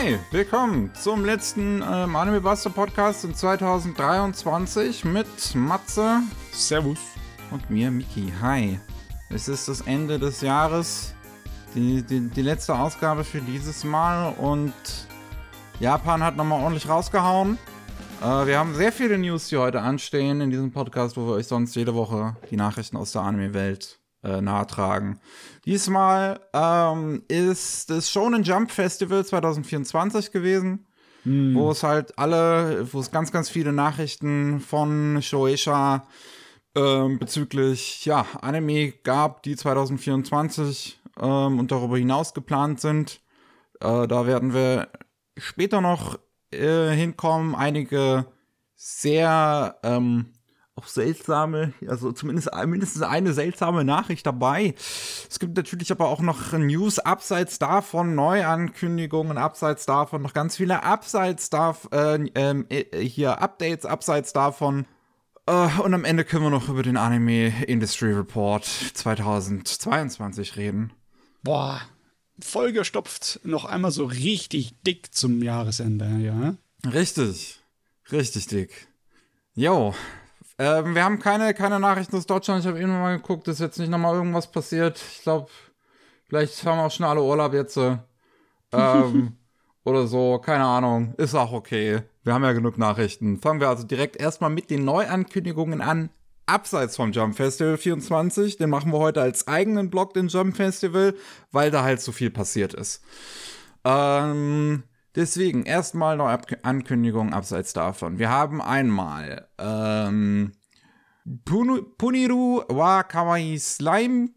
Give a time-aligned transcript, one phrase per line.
[0.00, 5.26] Hi, willkommen zum letzten ähm, Anime Buster Podcast in 2023 mit
[5.56, 6.20] Matze.
[6.52, 7.00] Servus.
[7.50, 8.32] Und mir, Miki.
[8.40, 8.78] Hi.
[9.28, 11.14] Es ist das Ende des Jahres,
[11.74, 14.72] die, die, die letzte Ausgabe für dieses Mal und
[15.80, 17.58] Japan hat nochmal ordentlich rausgehauen.
[18.22, 21.48] Äh, wir haben sehr viele News, die heute anstehen in diesem Podcast, wo wir euch
[21.48, 25.20] sonst jede Woche die Nachrichten aus der Anime-Welt äh, nahetragen.
[25.64, 30.86] Diesmal ähm, ist das Shonen Jump Festival 2024 gewesen,
[31.24, 31.54] mm.
[31.54, 36.06] wo es halt alle, wo es ganz, ganz viele Nachrichten von Shueisha
[36.74, 43.20] ähm, bezüglich ja, Anime gab, die 2024 ähm, und darüber hinaus geplant sind.
[43.80, 44.88] Äh, da werden wir
[45.36, 46.18] später noch
[46.50, 47.54] äh, hinkommen.
[47.54, 48.26] Einige
[48.74, 50.32] sehr ähm,
[50.78, 54.74] auch seltsame, also zumindest mindestens eine seltsame Nachricht dabei.
[55.28, 60.84] Es gibt natürlich aber auch noch News abseits davon, Neuankündigungen abseits davon, noch ganz viele
[60.84, 64.86] abseits davon, äh, äh, hier Updates abseits davon.
[65.46, 70.92] Äh, und am Ende können wir noch über den Anime Industry Report 2022 reden.
[71.42, 71.80] Boah,
[72.38, 76.54] vollgestopft, noch einmal so richtig dick zum Jahresende, ja?
[76.88, 77.58] Richtig,
[78.12, 78.86] richtig dick.
[79.54, 79.92] Jo,
[80.58, 82.60] ähm, wir haben keine, keine Nachrichten aus Deutschland.
[82.60, 85.00] Ich habe eben mal geguckt, ist jetzt nicht nochmal irgendwas passiert.
[85.12, 85.48] Ich glaube,
[86.26, 87.76] vielleicht haben wir auch schon alle Urlaub jetzt.
[87.76, 87.98] Äh,
[88.72, 89.36] ähm,
[89.84, 91.14] oder so, keine Ahnung.
[91.16, 92.02] Ist auch okay.
[92.24, 93.38] Wir haben ja genug Nachrichten.
[93.38, 96.10] Fangen wir also direkt erstmal mit den Neuankündigungen an.
[96.46, 98.56] Abseits vom Jump Festival 24.
[98.56, 101.14] Den machen wir heute als eigenen Blog, den Jump Festival,
[101.52, 103.02] weil da halt so viel passiert ist.
[103.84, 104.82] Ähm,
[105.18, 106.28] Deswegen erstmal noch
[106.62, 108.20] Ankündigungen abseits davon.
[108.20, 110.52] Wir haben einmal ähm,
[111.44, 114.28] Puniru wa Kawaii Slime.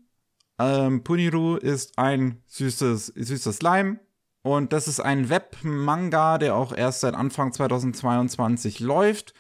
[0.58, 4.00] Ähm, Puniru ist ein süßes, süßes Slime.
[4.42, 9.36] Und das ist ein Webmanga, der auch erst seit Anfang 2022 läuft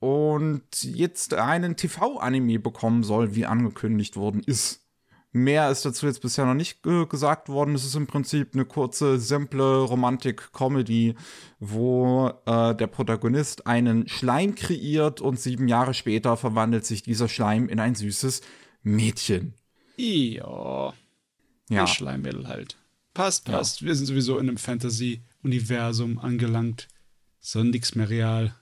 [0.00, 4.89] und jetzt einen TV-Anime bekommen soll, wie angekündigt worden ist.
[5.32, 7.76] Mehr ist dazu jetzt bisher noch nicht äh, gesagt worden.
[7.76, 11.14] Es ist im Prinzip eine kurze, simple Romantik-Comedy,
[11.60, 17.68] wo äh, der Protagonist einen Schleim kreiert und sieben Jahre später verwandelt sich dieser Schleim
[17.68, 18.40] in ein süßes
[18.82, 19.54] Mädchen.
[19.96, 20.94] Ja.
[21.68, 21.86] Ja.
[21.86, 22.76] Schleimmittel halt.
[23.14, 23.82] Passt, passt.
[23.82, 23.86] Ja.
[23.86, 26.88] Wir sind sowieso in einem Fantasy-Universum angelangt.
[27.38, 28.56] So nix mehr real.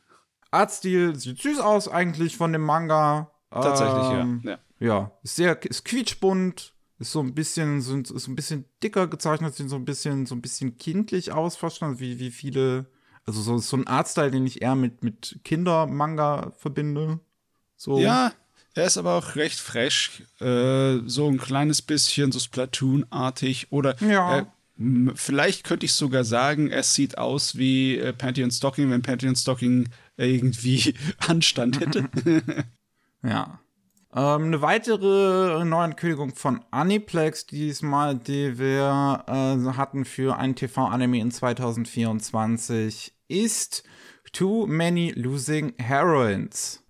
[0.51, 3.31] Artstil sieht süß aus eigentlich von dem Manga.
[3.51, 4.51] Tatsächlich, ähm, ja.
[4.53, 9.06] ja ja, ist sehr, ist quietschbunt, ist so ein bisschen, so, ist ein bisschen dicker
[9.06, 12.87] gezeichnet, sieht so ein bisschen, so ein bisschen kindlich aus, fast schon, wie, wie viele,
[13.25, 17.21] also so, so ein Artstyle, den ich eher mit, mit Kindermanga verbinde.
[17.77, 17.99] So.
[17.99, 18.33] Ja,
[18.75, 24.39] er ist aber auch recht fresh, äh, so ein kleines bisschen so Splatoon-artig oder ja.
[24.39, 24.45] Äh,
[25.15, 29.89] vielleicht könnte ich sogar sagen, es sieht aus wie äh, Pantheon Stocking, wenn Pantheon Stocking
[30.16, 32.09] irgendwie Anstand hätte.
[33.22, 33.60] ja.
[34.15, 41.31] Ähm, eine weitere Neuankündigung von Aniplex diesmal, die wir äh, hatten für ein TV-Anime in
[41.31, 43.83] 2024, ist
[44.33, 46.83] Too Many Losing Heroines.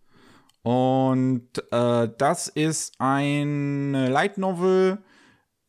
[0.62, 4.99] Und äh, das ist ein Light Novel,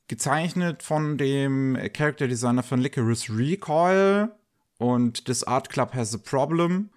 [0.07, 4.31] gezeichnet von dem Character Designer von Licorice Recoil.
[4.77, 6.89] Und das Art Club has a Problem.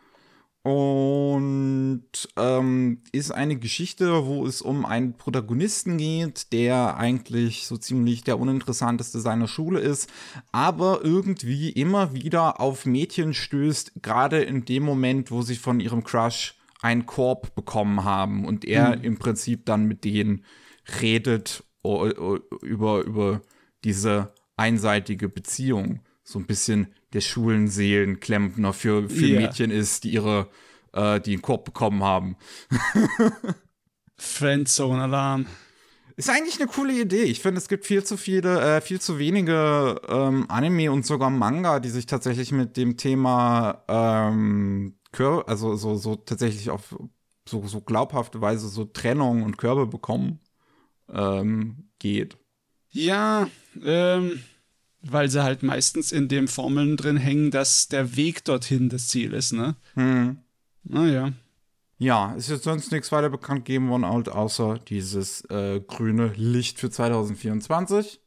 [0.63, 2.05] Und
[2.37, 8.39] ähm, ist eine Geschichte, wo es um einen Protagonisten geht, der eigentlich so ziemlich der
[8.39, 10.09] uninteressanteste seiner Schule ist,
[10.53, 16.05] aber irgendwie immer wieder auf Mädchen stößt, gerade in dem Moment, wo sie von ihrem
[16.05, 19.05] Crush einen Korb bekommen haben und er mhm.
[19.05, 20.45] im Prinzip dann mit denen
[21.01, 23.43] redet über, über
[23.83, 29.41] diese einseitige Beziehung so ein bisschen der Schulenseelenklempner für, für yeah.
[29.43, 30.49] Mädchen ist, die ihre,
[30.93, 32.37] äh, die einen Korb bekommen haben.
[34.17, 35.47] Friendzone-Alarm.
[36.17, 37.25] Ist eigentlich eine coole Idee.
[37.25, 41.31] Ich finde, es gibt viel zu viele, äh, viel zu wenige ähm, Anime und sogar
[41.31, 46.97] Manga, die sich tatsächlich mit dem Thema ähm, Kör also so, so tatsächlich auf
[47.49, 50.41] so, so glaubhafte Weise so Trennung und Körbe bekommen
[51.13, 52.37] ähm, geht.
[52.91, 53.49] Ja,
[53.83, 54.43] ähm,
[55.03, 59.33] weil sie halt meistens in den Formeln drin hängen, dass der Weg dorthin das Ziel
[59.33, 59.77] ist, ne?
[59.95, 60.39] Hm.
[60.85, 61.33] Naja.
[61.99, 66.91] Ja, ist jetzt sonst nichts weiter bekannt gegeben worden, außer dieses äh, grüne Licht für
[66.91, 68.21] 2024.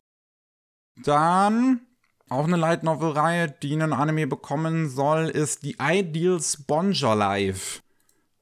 [1.03, 1.81] Dann
[2.29, 7.81] auch eine Light Novel Reihe, die einen Anime bekommen soll, ist die Ideal Sponger Life.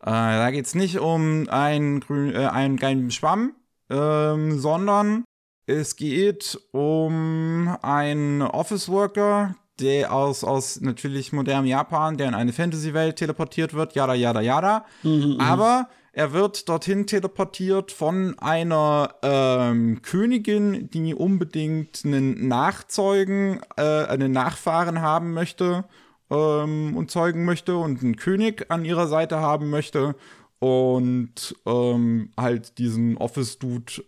[0.01, 3.55] Äh, da geht es nicht um einen, grün, äh, einen geilen Schwamm,
[3.89, 5.23] ähm, sondern
[5.65, 12.53] es geht um einen Office Worker, der aus, aus natürlich modernem Japan, der in eine
[12.53, 14.85] Fantasy-Welt teleportiert wird, yada, yada, yada.
[15.03, 24.05] Mhm, Aber er wird dorthin teleportiert von einer ähm, Königin, die unbedingt einen Nachzeugen, äh,
[24.05, 25.85] einen Nachfahren haben möchte
[26.29, 30.15] ähm, und zeugen möchte und einen König an ihrer Seite haben möchte
[30.59, 34.03] und ähm, halt diesen Office-Dude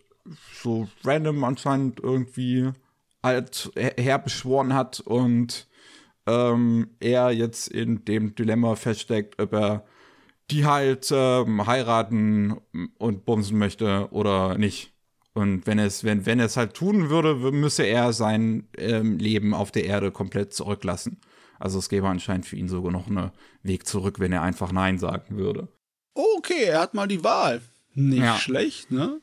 [0.53, 2.71] so random anscheinend irgendwie
[3.23, 5.67] halt herbeschworen hat und
[6.27, 9.85] ähm, er jetzt in dem Dilemma feststeckt, ob er
[10.51, 12.57] die halt ähm, heiraten
[12.97, 14.93] und bumsen möchte oder nicht.
[15.33, 19.53] Und wenn es, wenn, wenn er es halt tun würde, müsse er sein ähm, Leben
[19.53, 21.19] auf der Erde komplett zurücklassen.
[21.59, 23.31] Also es gäbe anscheinend für ihn sogar noch einen
[23.63, 25.67] Weg zurück, wenn er einfach Nein sagen würde.
[26.13, 27.61] Okay, er hat mal die Wahl.
[27.93, 28.37] Nicht ja.
[28.37, 29.19] schlecht, ne?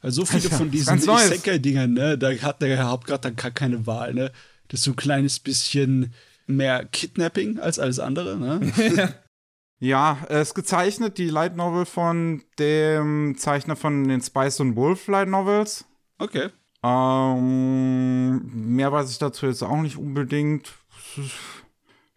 [0.00, 2.18] Also so viele ja, von diesen Isekai-Dingern, ne?
[2.18, 4.32] Da hat der Hauptgrad dann gar keine Wahl, ne?
[4.68, 6.14] Das ist so ein kleines bisschen
[6.46, 9.14] mehr Kidnapping als alles andere, ne?
[9.80, 15.06] ja, es ist gezeichnet, die Light Novel von dem Zeichner von den Spice und Wolf
[15.08, 15.84] Light Novels.
[16.18, 16.48] Okay.
[16.82, 20.72] Ähm, mehr weiß ich dazu jetzt auch nicht unbedingt.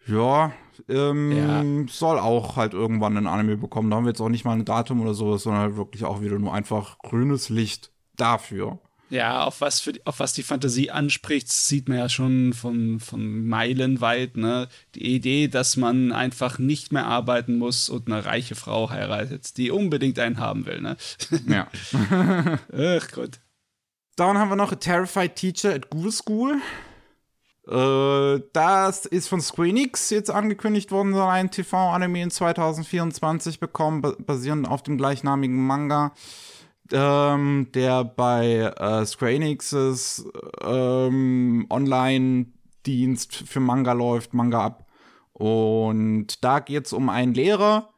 [0.06, 0.52] Ja,
[0.88, 1.92] ähm, ja.
[1.92, 3.90] soll auch halt irgendwann ein Anime bekommen.
[3.90, 6.20] Da haben wir jetzt auch nicht mal ein Datum oder sowas, sondern halt wirklich auch
[6.20, 8.78] wieder nur einfach grünes Licht dafür.
[9.10, 13.44] Ja, auf was, für, auf was die Fantasie anspricht, sieht man ja schon von, von
[13.48, 14.36] meilenweit.
[14.36, 14.68] Ne?
[14.94, 19.72] Die Idee, dass man einfach nicht mehr arbeiten muss und eine reiche Frau heiratet, die
[19.72, 20.80] unbedingt einen haben will.
[20.80, 20.96] Ne?
[21.48, 21.66] Ja.
[22.72, 23.40] Ach Gott.
[24.14, 26.60] Dann haben wir noch A Terrified Teacher at Google School.
[27.70, 34.68] Äh, das ist von Screenix jetzt angekündigt worden, soll ein TV-Anime in 2024 bekommen, basierend
[34.68, 36.12] auf dem gleichnamigen Manga,
[36.92, 40.26] ähm, der bei äh, Screenixes
[40.62, 44.86] ähm, Online-Dienst für Manga läuft, Manga ab.
[45.32, 47.90] Und da geht es um einen Lehrer,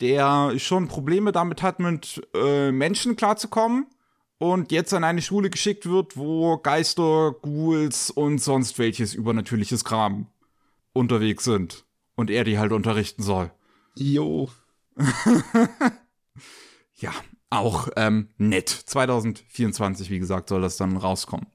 [0.00, 3.88] der schon Probleme damit hat, mit äh, Menschen klarzukommen
[4.38, 10.28] und jetzt an eine Schule geschickt wird, wo Geister, Ghouls und sonst welches übernatürliches Kram
[10.92, 11.84] unterwegs sind.
[12.14, 13.50] Und er die halt unterrichten soll.
[13.96, 14.48] Jo.
[16.96, 17.12] ja,
[17.50, 18.68] auch ähm, nett.
[18.68, 21.46] 2024, wie gesagt, soll das dann rauskommen.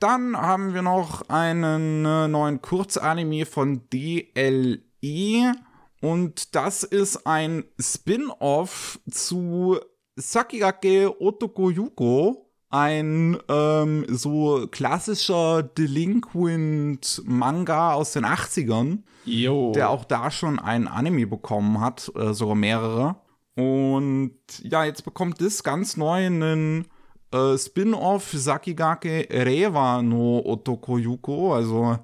[0.00, 5.54] Dann haben wir noch einen äh, neuen Kurzanime von DLE.
[6.00, 9.80] Und das ist ein Spin-off zu
[10.16, 19.72] Sakigake Otoko Yuko, ein ähm, so klassischer Delinquent-Manga aus den 80ern, jo.
[19.72, 23.16] der auch da schon ein Anime bekommen hat, äh, sogar mehrere.
[23.54, 26.88] Und ja, jetzt bekommt das ganz neu einen
[27.32, 31.98] äh, Spin-off Sakigake Rewa no Otoko Yuko, also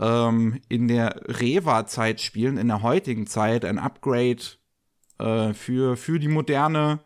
[0.00, 4.42] ähm, in der Rewa-Zeit spielen, in der heutigen Zeit ein Upgrade
[5.18, 7.00] äh, für, für die moderne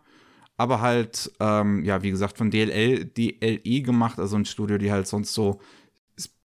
[0.61, 5.07] aber halt, ähm, ja, wie gesagt, von DLL, DLE gemacht, also ein Studio, die halt
[5.09, 5.59] sonst so,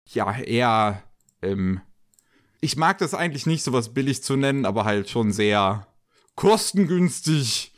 [0.06, 1.02] ja, eher,
[1.43, 1.81] ähm,
[2.61, 5.88] ich mag das eigentlich nicht, sowas billig zu nennen, aber halt schon sehr
[6.37, 7.75] kostengünstig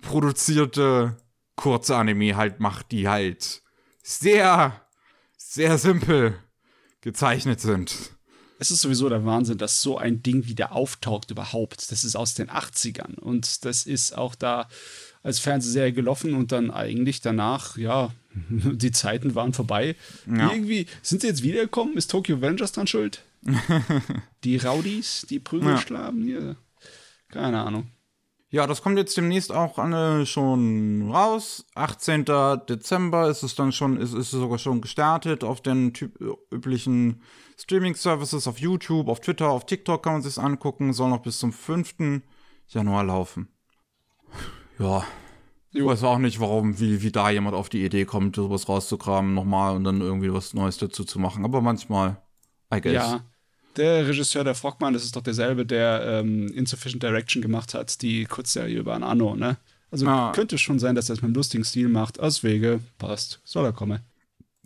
[0.00, 1.18] produzierte
[1.56, 3.60] Kurzanime halt macht, die halt
[4.02, 4.80] sehr,
[5.36, 6.38] sehr simpel
[7.02, 8.16] gezeichnet sind.
[8.58, 11.92] Es ist sowieso der Wahnsinn, dass so ein Ding wieder auftaucht überhaupt.
[11.92, 14.68] Das ist aus den 80ern und das ist auch da
[15.26, 18.12] als Fernsehserie gelaufen und dann eigentlich danach, ja,
[18.48, 19.96] die Zeiten waren vorbei.
[20.26, 20.52] Ja.
[20.52, 21.96] Irgendwie, sind sie jetzt wiedergekommen?
[21.96, 23.24] Ist Tokyo Avengers dann schuld?
[24.44, 26.38] die Rowdies, die Prügelschlaben ja.
[26.38, 26.56] hier?
[27.28, 27.90] Keine Ahnung.
[28.50, 31.66] Ja, das kommt jetzt demnächst auch alle schon raus.
[31.74, 32.24] 18.
[32.68, 36.20] Dezember ist es dann schon, ist, ist es sogar schon gestartet auf den typ,
[36.52, 37.20] üblichen
[37.58, 40.92] Streaming-Services, auf YouTube, auf Twitter, auf TikTok kann man sich angucken.
[40.92, 42.22] Soll noch bis zum 5.
[42.68, 43.48] Januar laufen.
[44.78, 45.06] Ja.
[45.72, 49.34] Ich weiß auch nicht, warum, wie, wie da jemand auf die Idee kommt, sowas rauszukramen
[49.34, 51.44] nochmal und dann irgendwie was Neues dazu zu machen.
[51.44, 52.16] Aber manchmal,
[52.74, 52.92] I guess.
[52.92, 53.20] Ja.
[53.76, 58.24] Der Regisseur der Frogman, das ist doch derselbe, der ähm, Insufficient Direction gemacht hat, die
[58.24, 59.58] Kurzserie über ein Anno, ne?
[59.90, 60.32] Also ah.
[60.34, 62.18] könnte schon sein, dass er es mit einem lustigen Stil macht.
[62.18, 64.00] Aus Wege, passt, soll er kommen.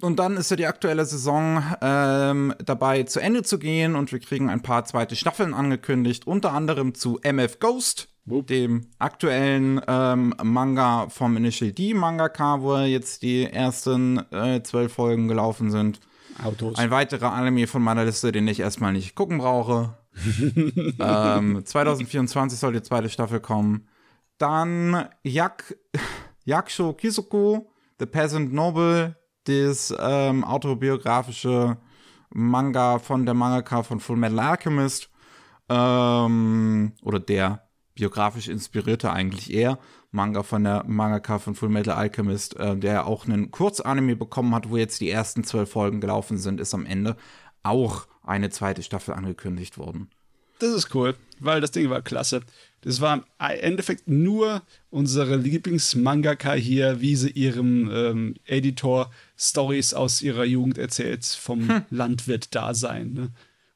[0.00, 4.18] Und dann ist ja die aktuelle Saison ähm, dabei zu Ende zu gehen und wir
[4.20, 8.08] kriegen ein paar zweite Staffeln angekündigt, unter anderem zu MF Ghost,
[8.42, 15.28] dem aktuellen ähm, Manga vom Initial D Mangaka, wo jetzt die ersten äh, zwölf Folgen
[15.28, 16.00] gelaufen sind.
[16.42, 16.78] Autos.
[16.78, 19.94] Ein weiterer Anime von meiner Liste, den ich erstmal nicht gucken brauche.
[20.98, 23.88] ähm, 2024 soll die zweite Staffel kommen.
[24.38, 25.76] Dann Yak,
[26.44, 27.66] Yakusho Kisoku,
[27.98, 31.76] The Peasant Noble, das ähm, autobiografische
[32.30, 35.10] Manga von der Mangaka von Full Metal Alchemist.
[35.68, 37.69] Ähm, oder der
[38.00, 39.78] biografisch inspirierte eigentlich eher
[40.10, 44.70] Manga von der Mangaka von Full Metal Alchemist, äh, der auch einen Kurzanime bekommen hat,
[44.70, 47.16] wo jetzt die ersten zwölf Folgen gelaufen sind, ist am Ende
[47.62, 50.08] auch eine zweite Staffel angekündigt worden.
[50.60, 52.40] Das ist cool, weil das Ding war klasse.
[52.80, 60.22] Das war im Endeffekt nur unsere Lieblingsmangaka hier, wie sie ihrem ähm, Editor Stories aus
[60.22, 61.82] ihrer Jugend erzählt vom hm.
[61.90, 63.12] Landwirt-Dasein.
[63.12, 63.28] Ne?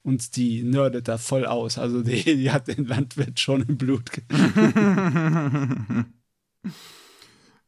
[0.05, 1.79] Und die nerdet da voll aus.
[1.79, 4.11] Also die, die hat den Landwirt schon im Blut.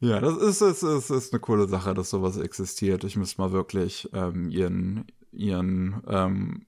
[0.01, 3.05] ja, das ist, ist, ist, ist eine coole Sache, dass sowas existiert.
[3.05, 6.67] Ich müsste mal wirklich ähm, ihren, ihren ähm,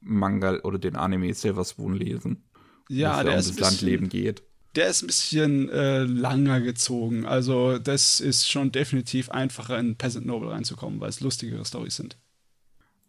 [0.00, 2.42] Manga oder den Anime Silver Spoon lesen.
[2.88, 4.42] Ja, der um ist das Landleben geht.
[4.74, 7.26] Der ist ein bisschen äh, langer gezogen.
[7.26, 12.16] Also, das ist schon definitiv einfacher in Peasant Noble reinzukommen, weil es lustigere Storys sind.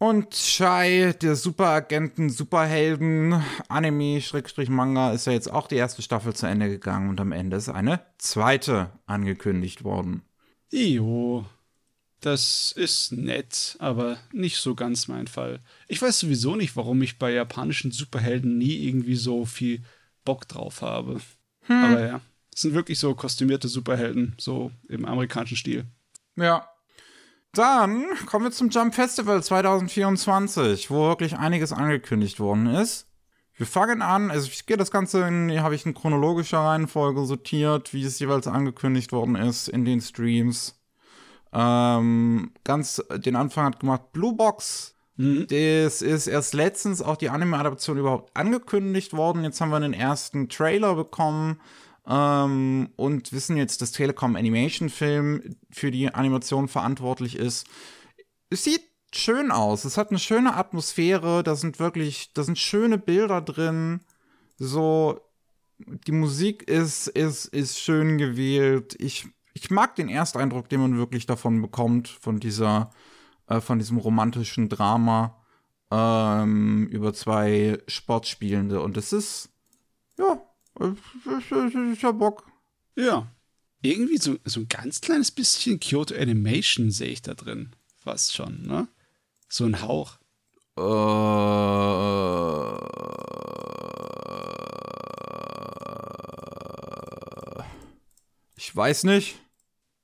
[0.01, 6.69] Und Shai, der Superagenten, Superhelden, Anime-Manga, ist ja jetzt auch die erste Staffel zu Ende
[6.69, 10.23] gegangen und am Ende ist eine zweite angekündigt worden.
[10.71, 11.45] Jo.
[12.19, 15.59] Das ist nett, aber nicht so ganz mein Fall.
[15.87, 19.83] Ich weiß sowieso nicht, warum ich bei japanischen Superhelden nie irgendwie so viel
[20.25, 21.21] Bock drauf habe.
[21.67, 21.83] Hm.
[21.83, 25.85] Aber ja, es sind wirklich so kostümierte Superhelden, so im amerikanischen Stil.
[26.37, 26.70] Ja.
[27.53, 33.07] Dann kommen wir zum Jump Festival 2024, wo wirklich einiges angekündigt worden ist.
[33.55, 37.93] Wir fangen an, also ich gehe das Ganze in, habe ich in chronologischer Reihenfolge sortiert,
[37.93, 40.81] wie es jeweils angekündigt worden ist in den Streams.
[41.51, 44.95] Ähm, ganz den Anfang hat gemacht Blue Box.
[45.17, 45.47] Mhm.
[45.47, 49.43] Das ist erst letztens auch die Anime-Adaption überhaupt angekündigt worden.
[49.43, 51.59] Jetzt haben wir einen ersten Trailer bekommen
[52.07, 57.67] ähm, und wissen jetzt, dass Telekom Animation Film für die Animation verantwortlich ist.
[58.49, 59.85] Es sieht schön aus.
[59.85, 61.43] Es hat eine schöne Atmosphäre.
[61.43, 64.01] Da sind wirklich, da sind schöne Bilder drin.
[64.57, 65.19] So,
[65.79, 68.95] die Musik ist, ist, ist schön gewählt.
[68.99, 72.91] Ich ich mag den Ersteindruck, den man wirklich davon bekommt, von dieser,
[73.47, 75.37] äh, von diesem romantischen Drama
[75.91, 78.81] ähm, über zwei Sportspielende.
[78.81, 79.49] Und es ist,
[80.17, 80.41] ja,
[81.93, 82.45] ich hab Bock.
[82.95, 83.27] Ja.
[83.81, 87.71] Irgendwie so, so ein ganz kleines bisschen Kyoto Animation sehe ich da drin.
[87.97, 88.87] Fast schon, ne?
[89.49, 90.17] So ein Hauch.
[90.77, 90.81] Äh.
[98.55, 99.39] Ich weiß nicht.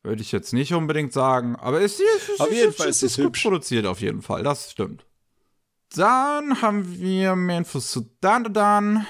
[0.04, 1.56] Würde ich jetzt nicht unbedingt sagen.
[1.58, 4.44] Aber es ist, auf jeden Fall ist es gut produziert, auf jeden Fall.
[4.44, 5.06] Das stimmt.
[5.96, 9.06] Dann haben wir mehr Infos zu Dandadan,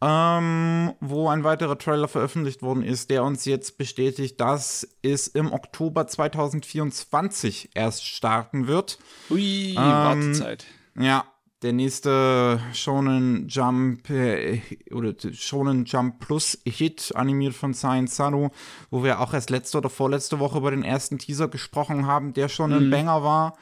[0.00, 5.52] ähm, wo ein weiterer Trailer veröffentlicht worden ist, der uns jetzt bestätigt, dass es im
[5.52, 8.98] Oktober 2024 erst starten wird.
[9.30, 10.66] Ui, ähm, Wartezeit.
[10.96, 11.24] Ja,
[11.62, 14.60] der nächste Shonen Jump äh,
[14.92, 18.50] oder Shonen Jump Plus Hit animiert von Science Saru,
[18.90, 22.48] wo wir auch erst letzte oder vorletzte Woche über den ersten Teaser gesprochen haben, der
[22.48, 22.90] schon ein mhm.
[22.90, 23.56] Banger war.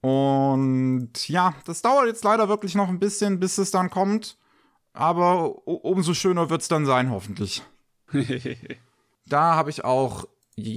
[0.00, 4.38] Und ja, das dauert jetzt leider wirklich noch ein bisschen, bis es dann kommt.
[4.92, 7.62] Aber umso schöner wird es dann sein, hoffentlich.
[9.26, 10.26] da habe ich auch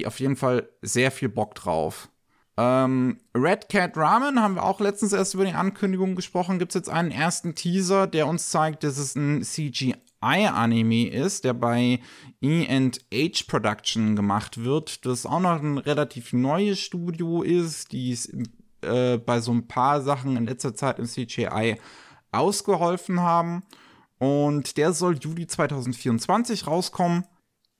[0.06, 2.10] auf jeden Fall sehr viel Bock drauf.
[2.58, 6.60] Ähm, Red Cat Ramen haben wir auch letztens erst über die Ankündigung gesprochen.
[6.60, 11.54] Gibt es jetzt einen ersten Teaser, der uns zeigt, dass es ein CGI-Anime ist, der
[11.54, 12.00] bei
[12.42, 15.06] E&H Production gemacht wird.
[15.06, 18.32] Das auch noch ein relativ neues Studio ist, die es
[18.82, 21.78] äh, bei so ein paar Sachen in letzter Zeit im CGI
[22.32, 23.64] ausgeholfen haben.
[24.18, 27.26] Und der soll Juli 2024 rauskommen.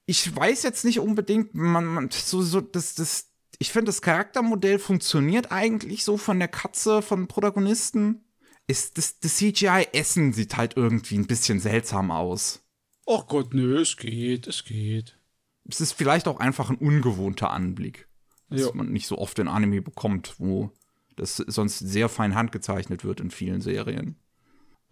[0.06, 4.80] Ich weiß jetzt nicht unbedingt, man, man so, so das, das ich finde, das Charaktermodell
[4.80, 8.24] funktioniert eigentlich so von der Katze, von Protagonisten.
[8.68, 12.64] Ist das, das CGI-Essen sieht halt irgendwie ein bisschen seltsam aus.
[13.08, 15.18] Ach Gott, nö, es geht, es geht.
[15.70, 18.08] Es ist vielleicht auch einfach ein ungewohnter Anblick.
[18.50, 18.72] Was jo.
[18.74, 20.72] man nicht so oft in Anime bekommt, wo
[21.16, 24.20] das sonst sehr fein handgezeichnet wird in vielen Serien.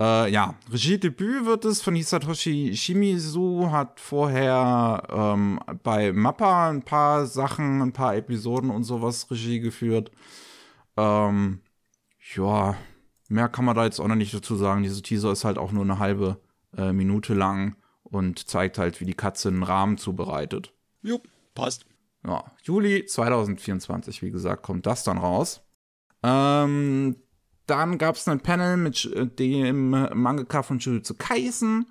[0.03, 7.25] Äh, ja, Regiedebüt wird es von Hisatoshi Shimizu, hat vorher ähm, bei Mappa ein paar
[7.25, 10.11] Sachen, ein paar Episoden und sowas Regie geführt.
[10.97, 11.61] Ähm,
[12.35, 12.75] ja,
[13.29, 14.83] mehr kann man da jetzt auch noch nicht dazu sagen.
[14.83, 16.41] Diese Teaser ist halt auch nur eine halbe
[16.75, 20.73] äh, Minute lang und zeigt halt, wie die Katze einen Rahmen zubereitet.
[21.01, 21.21] Jo,
[21.55, 21.85] passt.
[22.27, 25.61] Ja, Juli 2024, wie gesagt, kommt das dann raus.
[26.23, 27.15] Ähm,
[27.65, 31.85] dann gab es ein Panel mit äh, dem Mangaka von Jujutsu Kaisen,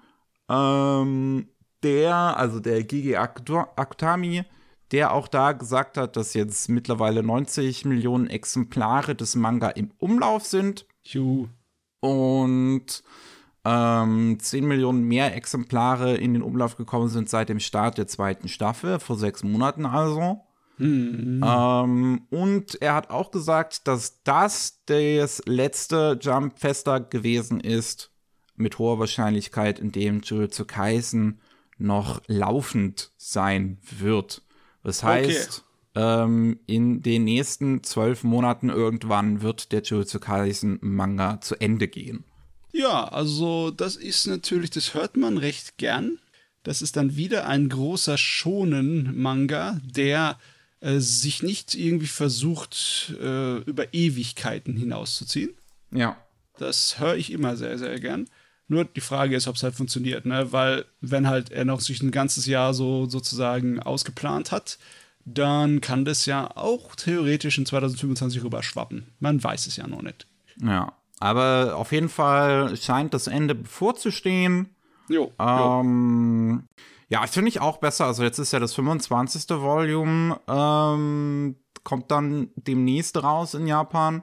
[0.49, 1.49] ähm,
[1.83, 4.45] der, also der Gigi Akutami,
[4.93, 10.45] der auch da gesagt hat, dass jetzt mittlerweile 90 Millionen Exemplare des Manga im Umlauf
[10.45, 10.87] sind.
[11.03, 11.49] Juhu.
[12.01, 13.03] Und
[13.65, 18.49] ähm, 10 Millionen mehr Exemplare in den Umlauf gekommen sind seit dem Start der zweiten
[18.49, 20.41] Staffel, vor sechs Monaten also.
[20.83, 21.45] Mhm.
[21.47, 28.11] Ähm, und er hat auch gesagt, dass das das letzte Jump Fester gewesen ist,
[28.57, 31.41] mit hoher Wahrscheinlichkeit, in dem Jujutsu Kaisen
[31.79, 34.43] noch laufend sein wird.
[34.83, 41.55] Das heißt, ähm, in den nächsten zwölf Monaten irgendwann wird der Jujutsu Kaisen Manga zu
[41.61, 42.25] Ende gehen.
[42.73, 46.19] Ja, also das ist natürlich, das hört man recht gern.
[46.65, 50.39] Das ist dann wieder ein großer Shonen-Manga, der
[50.83, 55.55] äh, sich nicht irgendwie versucht, äh, über Ewigkeiten hinauszuziehen.
[55.93, 56.17] Ja.
[56.59, 58.27] Das höre ich immer sehr, sehr gern.
[58.67, 60.51] Nur die Frage ist, ob es halt funktioniert, ne?
[60.51, 64.79] Weil, wenn halt er noch sich ein ganzes Jahr so sozusagen ausgeplant hat,
[65.25, 69.07] dann kann das ja auch theoretisch in 2025 rüberschwappen.
[69.21, 70.27] Man weiß es ja noch nicht.
[70.61, 70.95] Ja.
[71.21, 74.71] Aber auf jeden Fall scheint das Ende bevorzustehen.
[75.09, 75.31] Jo.
[75.39, 76.65] Ähm,
[77.13, 78.07] ja, das finde ich auch besser.
[78.07, 79.45] Also jetzt ist ja das 25.
[79.51, 84.23] Volume, ähm, kommt dann demnächst raus in Japan.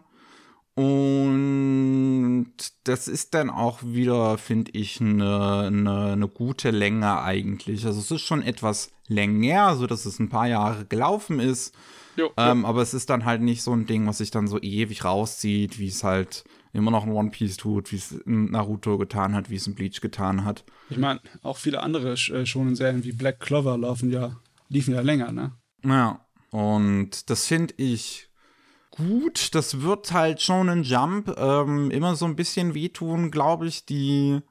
[0.74, 2.54] Und
[2.86, 7.86] das ist dann auch wieder, finde ich, eine, eine, eine gute Länge eigentlich.
[7.86, 11.76] Also es ist schon etwas länger, so dass es ein paar Jahre gelaufen ist.
[12.16, 14.60] jo, Ähm, aber es ist dann halt nicht so ein Ding, was sich dann so
[14.60, 18.98] ewig rauszieht, wie es halt immer noch in One Piece tut, wie es in Naruto
[18.98, 20.64] getan hat, wie es in Bleach getan hat.
[20.90, 24.36] Ich meine, auch viele andere äh, schonen Serien wie Black Clover laufen ja,
[24.70, 25.54] liefen ja länger, ne?
[25.84, 28.30] Ja, und das finde ich
[28.92, 29.56] gut.
[29.56, 34.42] Das wird halt schon ein Jump ähm, immer so ein bisschen wehtun, glaube ich, die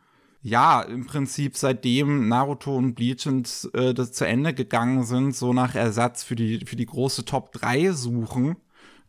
[0.40, 5.52] ja, im Prinzip seitdem Naruto und Bleach ins, äh, das zu Ende gegangen sind, so
[5.52, 8.56] nach Ersatz für die, für die große Top 3 suchen.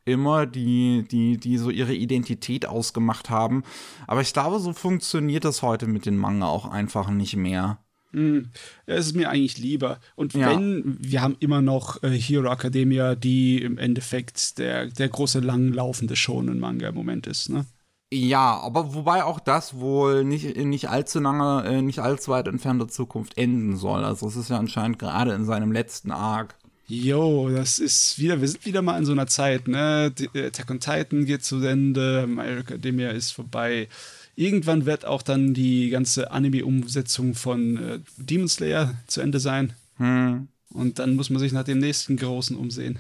[0.09, 3.63] Immer, die, die, die so ihre Identität ausgemacht haben.
[4.07, 7.79] Aber ich glaube, so funktioniert das heute mit den Manga auch einfach nicht mehr.
[8.11, 8.49] Hm,
[8.87, 9.99] es ist mir eigentlich lieber.
[10.15, 10.49] Und Ja.
[10.49, 16.15] wenn, wir haben immer noch äh, Hero Academia, die im Endeffekt der, der große langlaufende
[16.15, 17.65] Shonen-Manga im Moment ist, ne?
[18.11, 22.47] Ja, aber wobei auch das wohl nicht in nicht allzu lange, äh, nicht allzu weit
[22.47, 24.03] entfernter Zukunft enden soll.
[24.03, 26.55] Also es ist ja anscheinend gerade in seinem letzten Arc.
[26.89, 30.09] Jo, das ist wieder, wir sind wieder mal in so einer Zeit, ne?
[30.09, 33.87] Die- äh, Attack on Titan geht zu Ende, My Academia ist vorbei.
[34.35, 39.73] Irgendwann wird auch dann die ganze Anime-Umsetzung von äh, Demon Slayer zu Ende sein.
[39.97, 40.47] Hm.
[40.73, 42.97] Und dann muss man sich nach dem nächsten großen umsehen.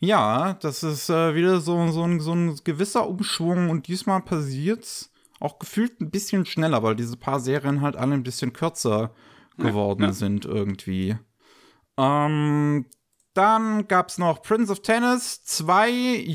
[0.00, 5.10] Ja, das ist äh, wieder so, so, ein, so ein gewisser Umschwung und diesmal passiert's
[5.38, 9.10] auch gefühlt ein bisschen schneller, weil diese paar Serien halt alle ein bisschen kürzer
[9.58, 10.12] geworden ja.
[10.14, 11.16] sind irgendwie.
[11.98, 12.86] Ähm,
[13.34, 15.90] dann gab's noch Prince of Tennis 2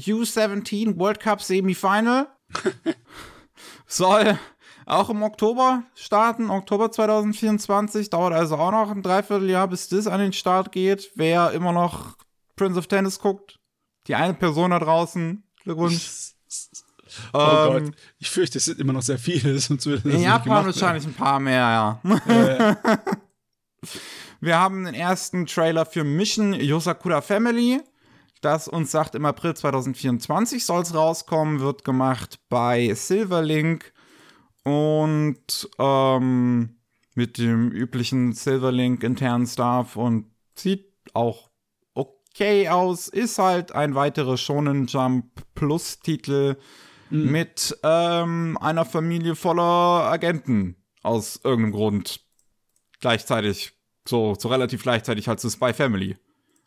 [0.06, 2.28] U17 World Cup Semifinal.
[3.88, 4.38] Soll
[4.86, 8.10] auch im Oktober starten, Oktober 2024.
[8.10, 11.12] Dauert also auch noch ein Dreivierteljahr, bis das an den Start geht.
[11.15, 12.17] Wer immer noch
[12.56, 13.60] Prince of Tennis guckt,
[14.08, 16.10] die eine Person da draußen, Glückwunsch.
[17.34, 19.60] Oh Ähm, Gott, ich fürchte, es sind immer noch sehr viele.
[19.60, 22.15] Sonst würde das In Japan wahrscheinlich ein paar mehr, ja.
[22.26, 22.76] Äh,
[24.44, 27.80] Wir haben den ersten Trailer für Mission Yosakura Family.
[28.42, 33.94] Das uns sagt, im April 2024 soll es rauskommen, wird gemacht bei Silverlink
[34.64, 36.76] und ähm,
[37.14, 41.52] mit dem üblichen Silverlink internen Staff und sieht auch
[41.94, 43.10] okay aus.
[43.10, 46.58] Ist halt ein weiterer Shonen Jump Plus Titel
[47.12, 52.26] mit ähm, einer Familie voller Agenten aus irgendeinem Grund
[53.02, 53.74] gleichzeitig,
[54.08, 56.18] so, so relativ gleichzeitig halt zu Spy Family.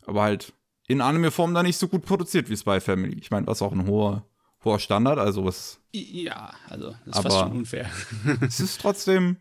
[0.06, 0.52] Aber halt
[0.86, 3.16] in Anime-Form da nicht so gut produziert wie Spy Family.
[3.18, 4.24] Ich meine, was auch ein hoher,
[4.64, 7.90] hoher Standard, also es, ja, also, das ist fast schon unfair.
[8.40, 9.38] es ist trotzdem,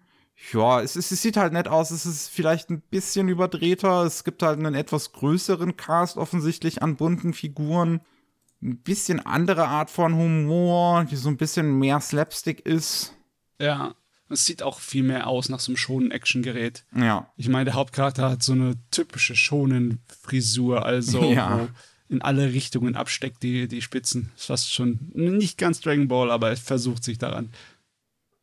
[0.52, 4.24] ja, es, ist, es sieht halt nett aus, es ist vielleicht ein bisschen überdrehter, es
[4.24, 8.02] gibt halt einen etwas größeren Cast offensichtlich an bunten Figuren.
[8.62, 13.14] Ein bisschen andere Art von Humor, die so ein bisschen mehr Slapstick ist.
[13.60, 13.94] Ja,
[14.30, 16.86] es sieht auch viel mehr aus nach so einem schonen Action-Gerät.
[16.96, 17.32] Ja.
[17.38, 21.60] Ich meine, der Hauptcharakter hat so eine typische schonen Frisur, also Ja.
[21.60, 21.68] wo
[22.10, 24.32] in alle Richtungen absteckt die, die Spitzen.
[24.36, 27.52] Ist fast schon nicht ganz Dragon Ball, aber er versucht sich daran.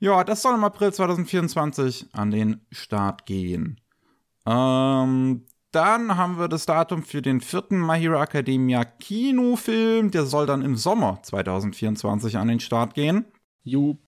[0.01, 3.81] Ja, das soll im April 2024 an den Start gehen.
[4.47, 10.11] Ähm, dann haben wir das Datum für den vierten My Hero Academia Kinofilm.
[10.11, 13.27] Der soll dann im Sommer 2024 an den Start gehen.
[13.63, 13.99] Jo,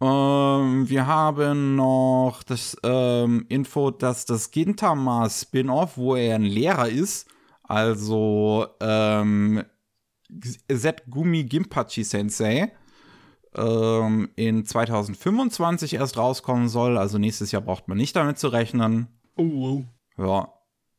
[0.00, 6.88] Ähm, wir haben noch das ähm, Info, dass das Gintama Spin-off, wo er ein Lehrer
[6.88, 7.28] ist,
[7.62, 9.64] also ähm,
[11.08, 12.72] Gumi Gimpachi Sensei,
[13.54, 16.98] ähm, in 2025 erst rauskommen soll.
[16.98, 19.08] Also nächstes Jahr braucht man nicht damit zu rechnen.
[19.36, 19.84] Oh,
[20.18, 20.22] oh.
[20.22, 20.52] Ja.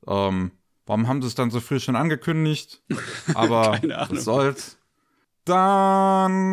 [0.08, 0.52] Ähm,
[0.86, 2.82] warum haben sie es dann so früh schon angekündigt?
[3.36, 4.18] Aber Keine Ahnung.
[4.18, 4.78] was soll's.
[5.48, 6.50] Dann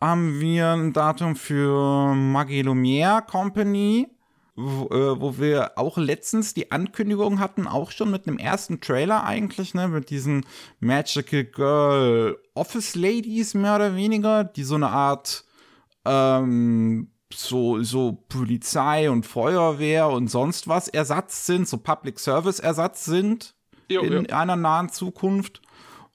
[0.00, 4.08] haben wir ein Datum für Maggie Lumière Company,
[4.56, 9.22] wo, äh, wo wir auch letztens die Ankündigung hatten, auch schon mit einem ersten Trailer
[9.22, 10.44] eigentlich, ne, mit diesen
[10.80, 15.44] Magical Girl Office Ladies mehr oder weniger, die so eine Art
[16.04, 23.04] ähm, so, so Polizei und Feuerwehr und sonst was Ersatz sind, so Public Service Ersatz
[23.04, 23.54] sind
[23.88, 24.24] Jo, in jo.
[24.34, 25.62] einer nahen Zukunft.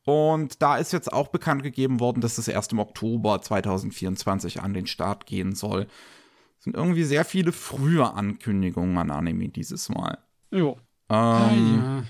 [0.05, 4.73] Und da ist jetzt auch bekannt gegeben worden, dass es erst im Oktober 2024 an
[4.73, 5.87] den Start gehen soll.
[6.59, 10.19] Es sind irgendwie sehr viele frühe Ankündigungen an Anime dieses Mal.
[10.51, 10.77] Jo.
[11.09, 12.05] Ähm,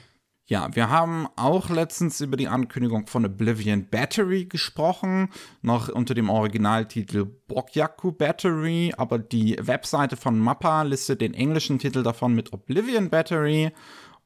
[0.48, 0.66] ja.
[0.68, 5.30] ja, wir haben auch letztens über die Ankündigung von Oblivion Battery gesprochen,
[5.62, 12.04] noch unter dem Originaltitel Bokyaku Battery, aber die Webseite von Mappa listet den englischen Titel
[12.04, 13.72] davon mit Oblivion Battery.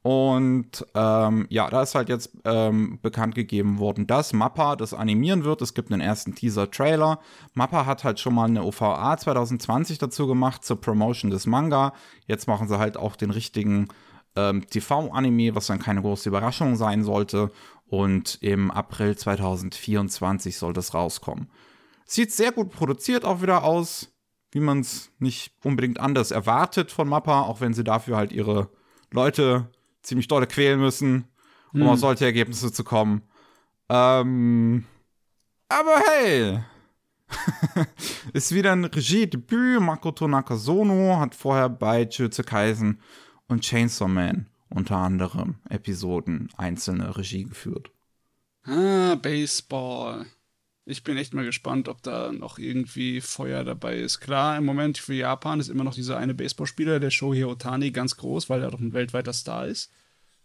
[0.02, 5.44] Und ähm, ja, da ist halt jetzt ähm, bekannt gegeben worden, dass Mappa das animieren
[5.44, 5.60] wird.
[5.60, 7.20] Es gibt einen ersten Teaser-Trailer.
[7.52, 11.92] Mappa hat halt schon mal eine OVA 2020 dazu gemacht zur Promotion des Manga.
[12.26, 13.88] Jetzt machen sie halt auch den richtigen
[14.36, 17.50] ähm, TV-Anime, was dann keine große Überraschung sein sollte.
[17.86, 21.50] Und im April 2024 soll das rauskommen.
[22.06, 24.08] Sieht sehr gut produziert auch wieder aus,
[24.50, 28.70] wie man es nicht unbedingt anders erwartet von Mappa, auch wenn sie dafür halt ihre
[29.10, 29.68] Leute
[30.02, 31.24] ziemlich doll quälen müssen,
[31.72, 33.22] um auf solche Ergebnisse zu kommen.
[33.88, 34.84] Ähm,
[35.68, 36.60] aber hey,
[38.32, 39.80] ist wieder ein Regiedebüt.
[39.80, 43.00] Makoto Nakasono hat vorher bei Jujutsu Kaisen
[43.48, 47.90] und Chainsaw Man unter anderem Episoden einzelne Regie geführt.
[48.64, 50.26] Ah, Baseball.
[50.90, 54.20] Ich bin echt mal gespannt, ob da noch irgendwie Feuer dabei ist.
[54.20, 58.16] Klar, im Moment für Japan ist immer noch dieser eine Baseballspieler, der Shohei Otani, ganz
[58.16, 59.90] groß, weil er doch ein weltweiter Star ist.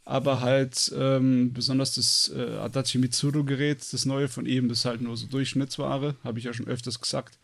[0.03, 5.01] Aber halt ähm, besonders das äh, Adachi Mitsuru-Gerät, das neue von ihm, das ist halt
[5.01, 7.39] nur so Durchschnittsware, habe ich ja schon öfters gesagt.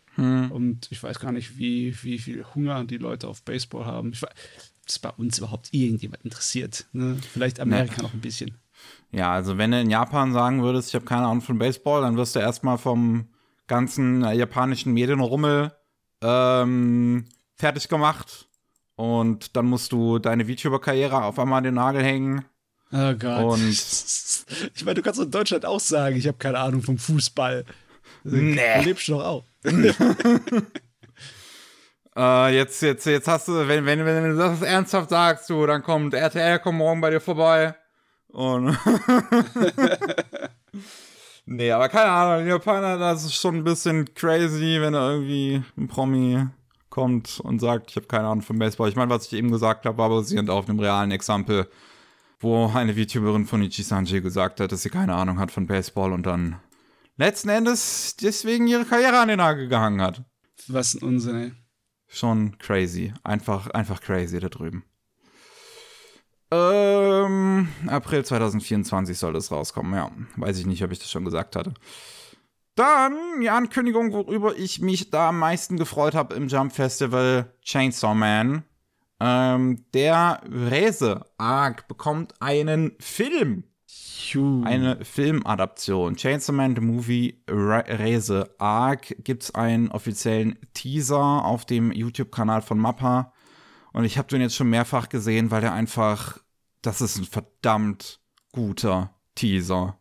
[0.50, 4.12] Und ich weiß gar nicht, wie, wie viel Hunger die Leute auf Baseball haben.
[4.12, 4.30] Ich weiß,
[4.86, 6.86] dass bei uns überhaupt irgendjemand interessiert.
[6.92, 7.18] Ne?
[7.32, 8.54] Vielleicht Amerika noch ein bisschen.
[9.10, 12.16] Ja, also wenn du in Japan sagen würdest, ich habe keine Ahnung von Baseball, dann
[12.16, 13.28] wirst du erstmal vom
[13.66, 15.72] ganzen äh, japanischen Medienrummel
[16.22, 18.48] ähm, fertig gemacht.
[18.96, 22.44] Und dann musst du deine VTuber-Karriere auf einmal an den Nagel hängen.
[22.92, 23.44] Oh Gott.
[23.44, 23.68] Und-
[24.74, 27.64] ich meine, du kannst in Deutschland auch sagen, ich habe keine Ahnung vom Fußball.
[28.24, 28.78] Nee.
[28.78, 29.44] Du lebst doch auch.
[32.14, 35.82] Äh, jetzt, jetzt, jetzt hast du, wenn, wenn, wenn du das ernsthaft sagst, du, dann
[35.82, 37.74] kommt RTL, kommt morgen bei dir vorbei.
[38.32, 38.76] Und.
[41.46, 45.62] nee, aber keine Ahnung, die Japaner, das ist schon ein bisschen crazy, wenn da irgendwie
[45.76, 46.46] ein Promi
[46.88, 48.88] kommt und sagt, ich habe keine Ahnung von Baseball.
[48.88, 51.68] Ich meine, was ich eben gesagt habe, war basierend auf einem realen Exempel,
[52.40, 56.12] wo eine VTuberin von Ichi Sanji gesagt hat, dass sie keine Ahnung hat von Baseball
[56.12, 56.56] und dann
[57.16, 60.22] letzten Endes deswegen ihre Karriere an den Nagel gehangen hat
[60.68, 61.52] Was ein Unsinn, ey.
[62.08, 63.12] schon crazy.
[63.24, 64.84] Einfach, einfach crazy da drüben.
[66.50, 70.10] Ähm, April 2024 soll das rauskommen, ja.
[70.36, 71.74] Weiß ich nicht, ob ich das schon gesagt hatte.
[72.74, 78.14] Dann die Ankündigung, worüber ich mich da am meisten gefreut habe im Jump Festival, Chainsaw
[78.14, 78.64] Man.
[79.20, 83.64] Ähm, der Rese Arc bekommt einen Film.
[84.64, 86.16] Eine Filmadaption.
[86.16, 92.78] Chainsaw Man The Movie Re Rese Arc gibt's einen offiziellen Teaser auf dem YouTube-Kanal von
[92.78, 93.32] Mappa.
[93.92, 96.38] Und ich habe den jetzt schon mehrfach gesehen, weil der einfach,
[96.82, 98.20] das ist ein verdammt
[98.52, 99.98] guter Teaser.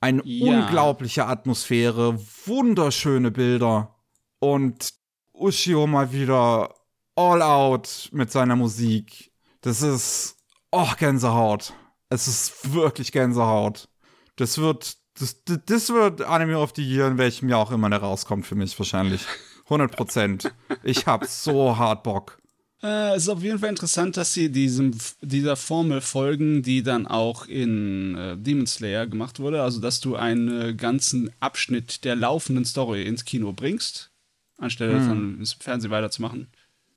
[0.00, 0.60] Eine Ja.
[0.60, 3.94] unglaubliche Atmosphäre, wunderschöne Bilder
[4.38, 4.92] und
[5.32, 6.74] Ushio mal wieder
[7.16, 9.32] all out mit seiner Musik.
[9.62, 10.36] Das ist,
[10.70, 11.72] oh, Gänsehaut.
[12.10, 13.88] Es ist wirklich Gänsehaut.
[14.36, 17.98] Das wird, das, das- wird Anime of the Year, in welchem Jahr auch immer der
[18.00, 19.26] rauskommt für mich wahrscheinlich.
[19.64, 20.54] 100 Prozent.
[20.84, 22.38] Ich hab so hart Bock.
[22.82, 27.06] Äh, es ist auf jeden Fall interessant, dass sie diesem, dieser Formel folgen, die dann
[27.06, 29.62] auch in äh, Demon Slayer gemacht wurde.
[29.62, 34.10] Also, dass du einen äh, ganzen Abschnitt der laufenden Story ins Kino bringst,
[34.58, 36.46] anstelle dann ins Fernsehen weiterzumachen.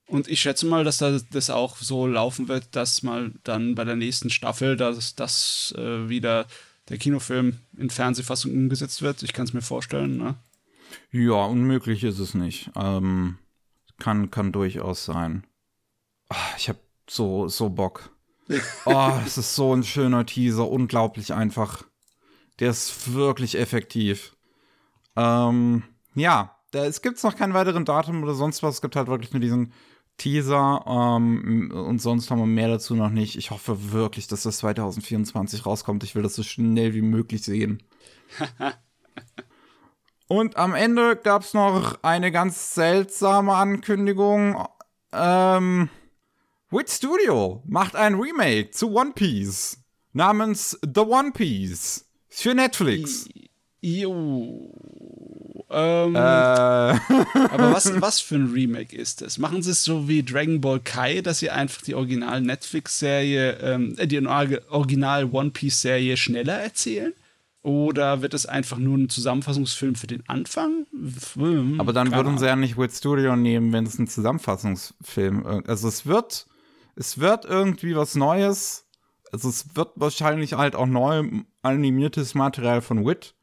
[0.08, 3.86] Und ich schätze mal, dass das, das auch so laufen wird, dass mal dann bei
[3.86, 6.48] der nächsten Staffel, dass das äh, wieder
[6.90, 9.24] der Kinofilm in Fernsehfassung umgesetzt wird.
[9.24, 10.18] Ich kann es mir vorstellen.
[10.18, 10.36] Ne?
[11.12, 12.70] Ja, unmöglich ist es nicht.
[12.76, 13.38] Ähm,
[14.00, 15.46] kann, kann durchaus sein.
[16.32, 16.78] Ah, ich hab
[17.10, 18.10] so, so Bock.
[18.86, 21.84] Oh, es ist so ein schöner Teaser, unglaublich einfach.
[22.60, 24.36] Der ist wirklich effektiv.
[25.16, 25.84] Ähm,
[26.16, 28.76] ja, da, es gibt noch keinen weiteren Datum oder sonst was.
[28.76, 29.74] Es gibt halt wirklich nur diesen
[30.18, 33.38] Teaser ähm, und sonst haben wir mehr dazu noch nicht.
[33.38, 36.04] Ich hoffe wirklich, dass das 2024 rauskommt.
[36.04, 37.84] Ich will das so schnell wie möglich sehen.
[40.28, 44.66] und am Ende gab es noch eine ganz seltsame Ankündigung.
[45.14, 45.90] Ähm,
[46.74, 49.78] Wit Studio macht ein Remake zu One Piece
[50.14, 53.28] namens The One Piece für Netflix.
[53.82, 54.74] Jo.
[55.70, 56.20] Ähm, äh.
[56.20, 59.38] aber was, was für ein Remake ist das?
[59.38, 63.96] Machen sie es so wie Dragon Ball Kai, dass sie einfach die Original Netflix-Serie, ähm,
[63.98, 67.14] äh, die Original One Piece-Serie schneller erzählen?
[67.64, 70.88] Oder wird es einfach nur ein Zusammenfassungsfilm für den Anfang?
[71.36, 75.70] Hm, aber dann würden sie ja nicht Wit Studio nehmen, wenn es ein Zusammenfassungsfilm ist.
[75.70, 76.48] Also es wird,
[77.02, 78.88] es wird irgendwie was Neues.
[79.32, 81.24] Also es wird wahrscheinlich halt auch neu
[81.62, 83.36] animiertes Material von Wit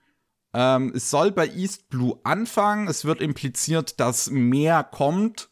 [0.54, 2.88] ähm, es soll bei East Blue anfangen.
[2.88, 5.50] Es wird impliziert, dass mehr kommt.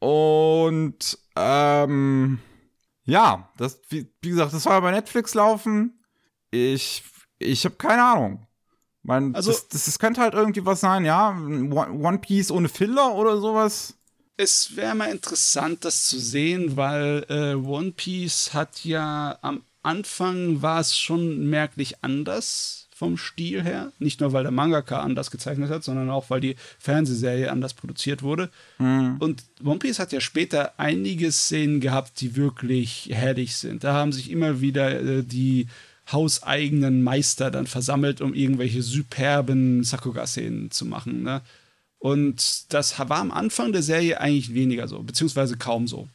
[0.00, 2.40] Und ähm,
[3.04, 6.04] ja, das, wie, wie, gesagt, das soll bei Netflix laufen.
[6.50, 7.04] Ich,
[7.38, 8.46] ich habe keine Ahnung.
[9.02, 11.30] Mein, also, das, das, das, könnte halt irgendwie was sein, ja.
[11.30, 13.98] One Piece ohne Filler oder sowas.
[14.36, 20.62] Es wäre mal interessant, das zu sehen, weil äh, One Piece hat ja am Anfang
[20.62, 23.92] war es schon merklich anders vom Stil her.
[23.98, 28.22] Nicht nur, weil der Mangaka anders gezeichnet hat, sondern auch, weil die Fernsehserie anders produziert
[28.22, 28.50] wurde.
[28.78, 29.16] Mhm.
[29.18, 33.84] Und One Piece hat ja später einige Szenen gehabt, die wirklich herrlich sind.
[33.84, 35.66] Da haben sich immer wieder äh, die
[36.10, 41.22] hauseigenen Meister dann versammelt, um irgendwelche superben Sakuga-Szenen zu machen.
[41.22, 41.40] Ne?
[42.04, 46.06] Und das war am Anfang der Serie eigentlich weniger so, beziehungsweise kaum so.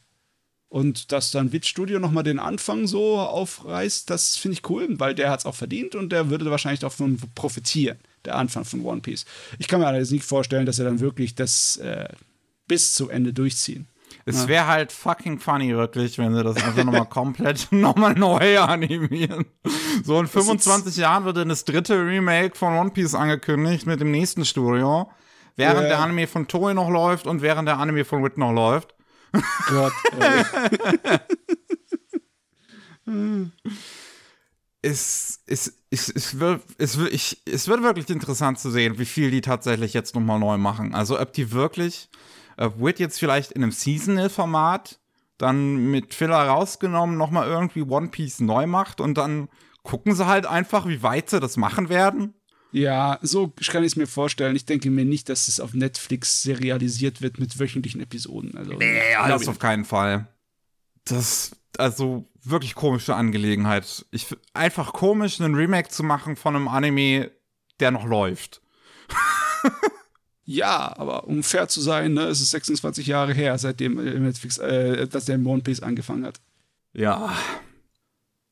[0.68, 5.16] Und dass dann Witch Studio nochmal den Anfang so aufreißt, das finde ich cool, weil
[5.16, 9.00] der hat es auch verdient und der würde wahrscheinlich davon profitieren, der Anfang von One
[9.00, 9.24] Piece.
[9.58, 12.08] Ich kann mir allerdings nicht vorstellen, dass er dann wirklich das äh,
[12.68, 13.88] bis zu Ende durchziehen.
[14.24, 19.44] Es wäre halt fucking funny, wirklich, wenn sie das einfach nochmal komplett nochmal neu animieren.
[20.04, 24.12] So in 25 Jahren wird dann das dritte Remake von One Piece angekündigt mit dem
[24.12, 25.10] nächsten Studio.
[25.56, 25.88] Während ja.
[25.88, 28.94] der Anime von Toei noch läuft und während der Anime von Wit noch läuft.
[29.68, 29.92] Gott.
[34.82, 39.04] es, es, es, es, wird, es, wird, ich, es wird wirklich interessant zu sehen, wie
[39.04, 40.94] viel die tatsächlich jetzt nochmal neu machen.
[40.94, 42.08] Also ob die wirklich,
[42.56, 44.98] äh, wird jetzt vielleicht in einem Seasonal-Format
[45.38, 49.48] dann mit Filler rausgenommen nochmal irgendwie One Piece neu macht und dann
[49.82, 52.34] gucken sie halt einfach, wie weit sie das machen werden.
[52.72, 54.54] Ja, so kann ich es mir vorstellen.
[54.54, 58.56] Ich denke mir nicht, dass es auf Netflix serialisiert wird mit wöchentlichen Episoden.
[58.56, 60.28] Also, nee, alles auf keinen Fall.
[61.04, 64.06] Das, also wirklich komische Angelegenheit.
[64.10, 67.30] Ich einfach komisch, einen Remake zu machen von einem Anime,
[67.80, 68.62] der noch läuft.
[70.44, 74.58] ja, aber um fair zu sein, ne, es ist 26 Jahre her, seitdem äh, Netflix,
[74.58, 76.40] äh, dass der One Piece angefangen hat.
[76.92, 77.36] Ja.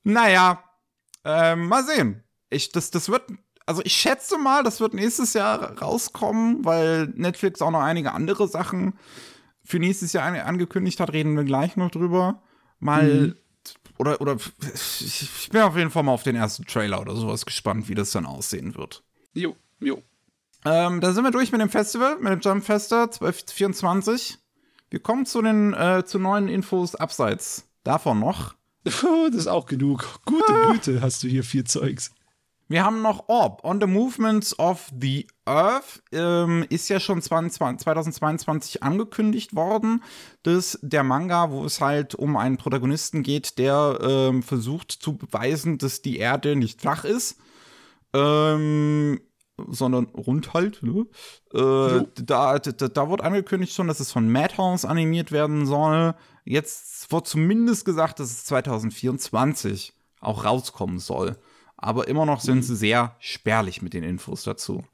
[0.02, 0.64] Naja,
[1.24, 2.22] ähm, mal sehen.
[2.50, 3.24] Ich, das, das wird
[3.68, 8.48] also ich schätze mal, das wird nächstes Jahr rauskommen, weil Netflix auch noch einige andere
[8.48, 8.94] Sachen
[9.62, 11.12] für nächstes Jahr angekündigt hat.
[11.12, 12.42] Reden wir gleich noch drüber.
[12.80, 13.34] Mal mhm.
[13.98, 14.36] oder oder
[14.70, 18.10] ich bin auf jeden Fall mal auf den ersten Trailer oder sowas gespannt, wie das
[18.10, 19.04] dann aussehen wird.
[19.34, 20.02] Jo, jo.
[20.64, 24.38] Ähm, da sind wir durch mit dem Festival, mit dem Jump Fester 1224.
[24.88, 28.54] Wir kommen zu den äh, zu neuen Infos abseits davon noch.
[28.84, 29.04] das
[29.34, 30.20] ist auch genug.
[30.24, 32.12] Gute Güte, hast du hier viel Zeugs.
[32.70, 37.80] Wir haben noch Orb, On the Movements of the Earth, ähm, ist ja schon 20,
[37.80, 40.02] 2022 angekündigt worden.
[40.42, 45.78] Das der Manga, wo es halt um einen Protagonisten geht, der ähm, versucht zu beweisen,
[45.78, 47.38] dass die Erde nicht flach ist.
[48.12, 49.20] Ähm,
[49.66, 50.82] sondern rund halt.
[50.82, 51.06] Ne?
[51.52, 56.14] Äh, da, da, da wurde angekündigt schon, dass es von Madhouse animiert werden soll.
[56.44, 61.36] Jetzt wird zumindest gesagt, dass es 2024 auch rauskommen soll
[61.78, 64.84] aber immer noch sind sie sehr spärlich mit den Infos dazu.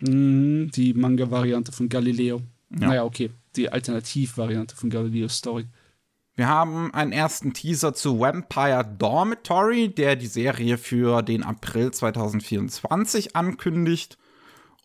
[0.00, 2.42] Mhm, die Manga-Variante von Galileo.
[2.70, 2.88] Ja.
[2.88, 3.30] Naja, okay.
[3.56, 5.66] Die Alternativ-Variante von Galileos Story.
[6.34, 13.36] Wir haben einen ersten Teaser zu Vampire Dormitory, der die Serie für den April 2024
[13.36, 14.18] ankündigt.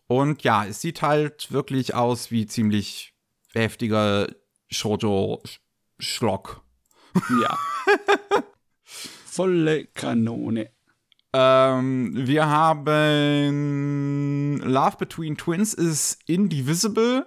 [0.06, 3.14] Und ja, es sieht halt wirklich aus wie ziemlich
[3.52, 4.28] heftiger
[4.70, 6.62] Shoujo-Schlock.
[7.42, 7.58] Ja.
[8.84, 10.70] Volle Kanone.
[11.32, 17.26] Ähm, wir haben Love Between Twins ist Indivisible.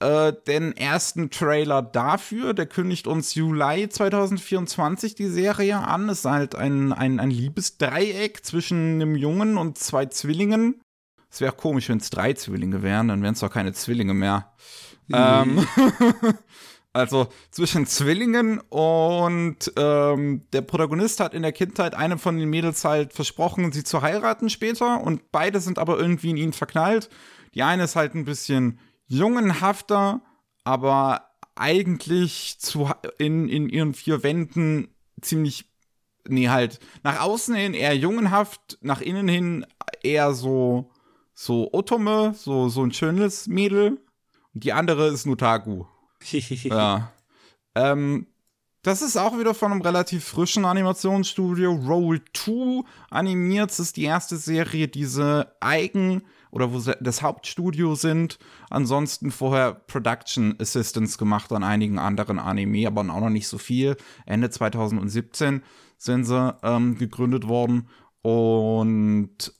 [0.00, 6.08] Äh, den ersten Trailer dafür, der kündigt uns Juli 2024 die Serie an.
[6.08, 10.80] Es ist halt ein, ein, ein Liebesdreieck zwischen einem Jungen und zwei Zwillingen.
[11.30, 14.52] Es wäre komisch, wenn es drei Zwillinge wären, dann wären es doch keine Zwillinge mehr.
[15.12, 15.66] Ähm,
[16.92, 22.84] also zwischen Zwillingen und ähm, der Protagonist hat in der Kindheit einem von den Mädels
[22.84, 27.08] halt versprochen, sie zu heiraten später und beide sind aber irgendwie in ihn verknallt.
[27.54, 30.22] Die eine ist halt ein bisschen jungenhafter,
[30.64, 34.88] aber eigentlich zu, in, in ihren vier Wänden
[35.20, 35.70] ziemlich,
[36.26, 39.66] nee, halt nach außen hin eher jungenhaft, nach innen hin
[40.02, 40.90] eher so,
[41.34, 44.00] so Otome, so, so ein schönes Mädel.
[44.54, 45.86] Und die andere ist Nutagu.
[46.64, 47.12] ja.
[47.74, 48.26] Ähm,
[48.82, 51.72] das ist auch wieder von einem relativ frischen Animationsstudio.
[51.72, 53.70] Roll 2 animiert.
[53.70, 58.38] Das ist die erste Serie, die sie eigen oder wo das Hauptstudio sind.
[58.70, 63.96] Ansonsten vorher Production Assistance gemacht an einigen anderen Anime, aber auch noch nicht so viel.
[64.24, 65.62] Ende 2017
[65.98, 67.88] sind sie ähm, gegründet worden.
[68.22, 69.52] Und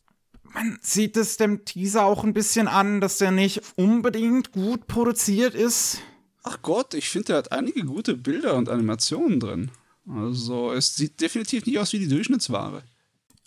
[0.55, 5.55] man sieht es dem Teaser auch ein bisschen an, dass der nicht unbedingt gut produziert
[5.55, 6.01] ist.
[6.43, 9.71] Ach Gott, ich finde, der hat einige gute Bilder und Animationen drin.
[10.09, 12.83] Also, es sieht definitiv nicht aus wie die Durchschnittsware.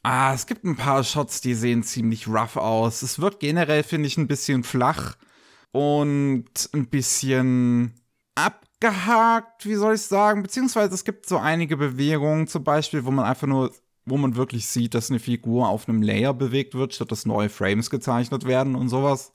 [0.03, 3.01] Ah, es gibt ein paar Shots, die sehen ziemlich rough aus.
[3.01, 5.15] Es wirkt generell, finde ich, ein bisschen flach
[5.71, 7.93] und ein bisschen
[8.35, 10.43] abgehakt, wie soll ich sagen?
[10.43, 13.71] Beziehungsweise es gibt so einige Bewegungen, zum Beispiel, wo man einfach nur,
[14.05, 17.49] wo man wirklich sieht, dass eine Figur auf einem Layer bewegt wird, statt dass neue
[17.49, 19.31] Frames gezeichnet werden und sowas.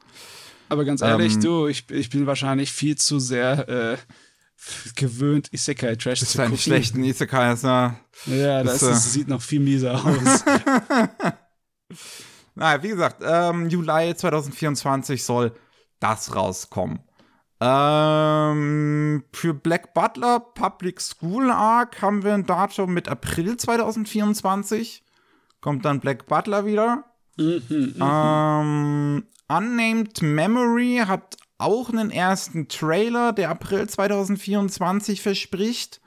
[0.69, 3.97] Aber ganz ehrlich, ähm, du, ich, ich bin wahrscheinlich viel zu sehr äh,
[4.97, 6.59] gewöhnt, Isekai-Trash zu gucken.
[6.59, 7.97] schlechten Isekais, ja.
[8.27, 10.45] Ja, das, das äh, sieht noch viel mieser aus.
[12.55, 15.53] naja, wie gesagt, ähm, Juli 2024 soll
[16.01, 17.01] das rauskommen.
[17.61, 25.03] Ähm, für Black Butler Public School Arc haben wir ein Datum mit April 2024.
[25.61, 27.05] Kommt dann Black Butler wieder.
[27.37, 36.01] Mhm, mhm, ähm, Unnamed Memory hat auch einen ersten Trailer, der April 2024 verspricht.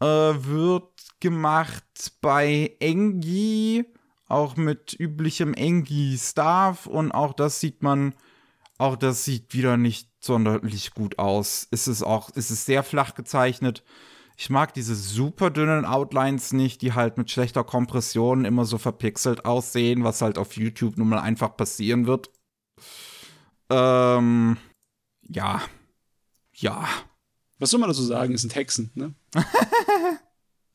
[0.00, 0.88] Äh, wird
[1.20, 1.84] gemacht
[2.22, 3.84] bei Engi,
[4.28, 8.14] auch mit üblichem Engi-Staff und auch das sieht man,
[8.78, 11.68] auch das sieht wieder nicht sonderlich gut aus.
[11.70, 13.84] Es ist auch, es sehr flach gezeichnet.
[14.38, 19.44] Ich mag diese super dünnen Outlines nicht, die halt mit schlechter Kompression immer so verpixelt
[19.44, 22.30] aussehen, was halt auf YouTube nun mal einfach passieren wird.
[23.70, 24.56] Ähm,
[25.28, 25.62] ja.
[26.54, 26.88] Ja.
[27.58, 28.34] Was soll man dazu sagen?
[28.34, 29.14] Es sind Hexen, ne?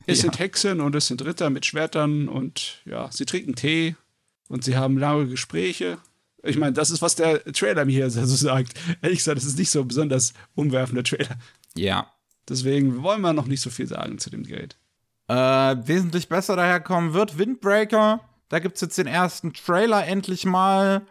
[0.05, 0.23] es ja.
[0.23, 3.95] sind Hexen und es sind Ritter mit Schwertern und ja, sie trinken Tee
[4.47, 5.97] und sie haben lange Gespräche.
[6.43, 8.73] Ich meine, das ist, was der Trailer mir hier so sagt.
[9.01, 11.37] Ehrlich gesagt, das ist nicht so ein besonders umwerfender Trailer.
[11.75, 12.11] Ja.
[12.47, 14.77] Deswegen wollen wir noch nicht so viel sagen zu dem Gerät.
[15.27, 15.33] Äh,
[15.87, 18.21] wesentlich besser daherkommen wird Windbreaker.
[18.49, 21.01] Da gibt es jetzt den ersten Trailer endlich mal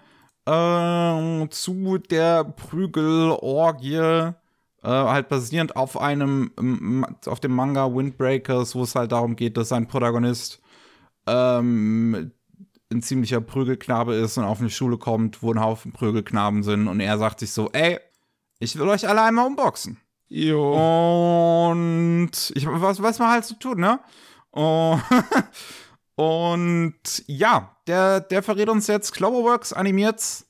[0.46, 4.34] äh, zu der Prügelorgie, äh,
[4.82, 9.88] halt basierend auf einem, auf dem Manga Windbreakers, wo es halt darum geht, dass ein
[9.88, 10.60] Protagonist
[11.26, 12.32] ähm,
[12.92, 17.00] ein ziemlicher Prügelknabe ist und auf eine Schule kommt, wo ein Haufen Prügelknaben sind und
[17.00, 17.98] er sagt sich so, ey,
[18.58, 19.98] ich will euch alle einmal umboxen.
[20.28, 21.70] Jo.
[21.70, 24.00] Und ich, was, was man halt so tut, ne?
[24.50, 25.02] Und
[26.16, 26.94] Und
[27.26, 30.46] ja, der, der verrät uns jetzt, Cloverworks animiert's.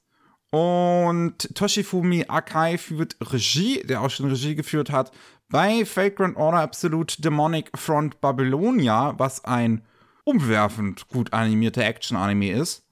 [0.50, 5.10] Und Toshifumi Akai führt Regie, der auch schon Regie geführt hat,
[5.48, 9.82] bei Vagrant Order Absolute Demonic Front Babylonia, was ein
[10.24, 12.84] umwerfend gut animierter Action-Anime ist.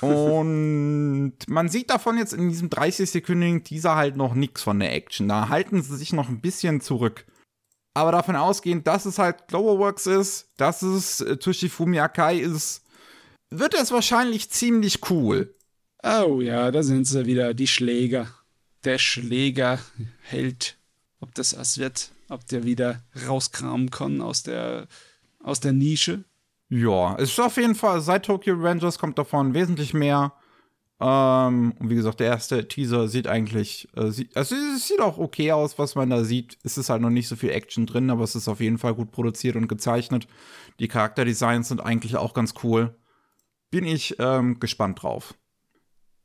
[0.00, 5.28] Und man sieht davon jetzt in diesem 30-sekündigen Teaser halt noch nichts von der Action.
[5.28, 7.26] Da halten sie sich noch ein bisschen zurück.
[7.94, 12.82] Aber davon ausgehend, dass es halt Glowerworks ist, dass es äh, Toshifumi Akai ist,
[13.50, 15.54] wird es wahrscheinlich ziemlich cool.
[16.02, 18.28] Oh ja, da sind sie wieder, die Schläger.
[18.84, 19.78] Der Schläger
[20.22, 20.76] hält,
[21.20, 24.88] ob das was wird, ob der wieder rauskramen kann aus der,
[25.40, 26.24] aus der Nische.
[26.68, 30.32] Ja, es ist auf jeden Fall, seit Tokyo Rangers kommt davon wesentlich mehr.
[31.04, 35.18] Ähm, und wie gesagt, der erste Teaser sieht eigentlich, äh, sieht, also es sieht auch
[35.18, 36.58] okay aus, was man da sieht.
[36.62, 38.94] Es ist halt noch nicht so viel Action drin, aber es ist auf jeden Fall
[38.94, 40.28] gut produziert und gezeichnet.
[40.78, 42.94] Die Charakterdesigns sind eigentlich auch ganz cool.
[43.72, 45.34] Bin ich ähm, gespannt drauf.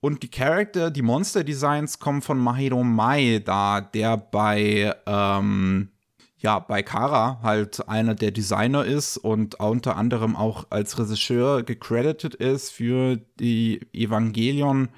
[0.00, 5.88] Und die Charakter, die Monster-Designs kommen von Mahiro Maeda, der bei, ähm,
[6.36, 12.36] ja, bei Kara halt einer der Designer ist und unter anderem auch als Regisseur gecredited
[12.36, 14.88] ist für die Evangelion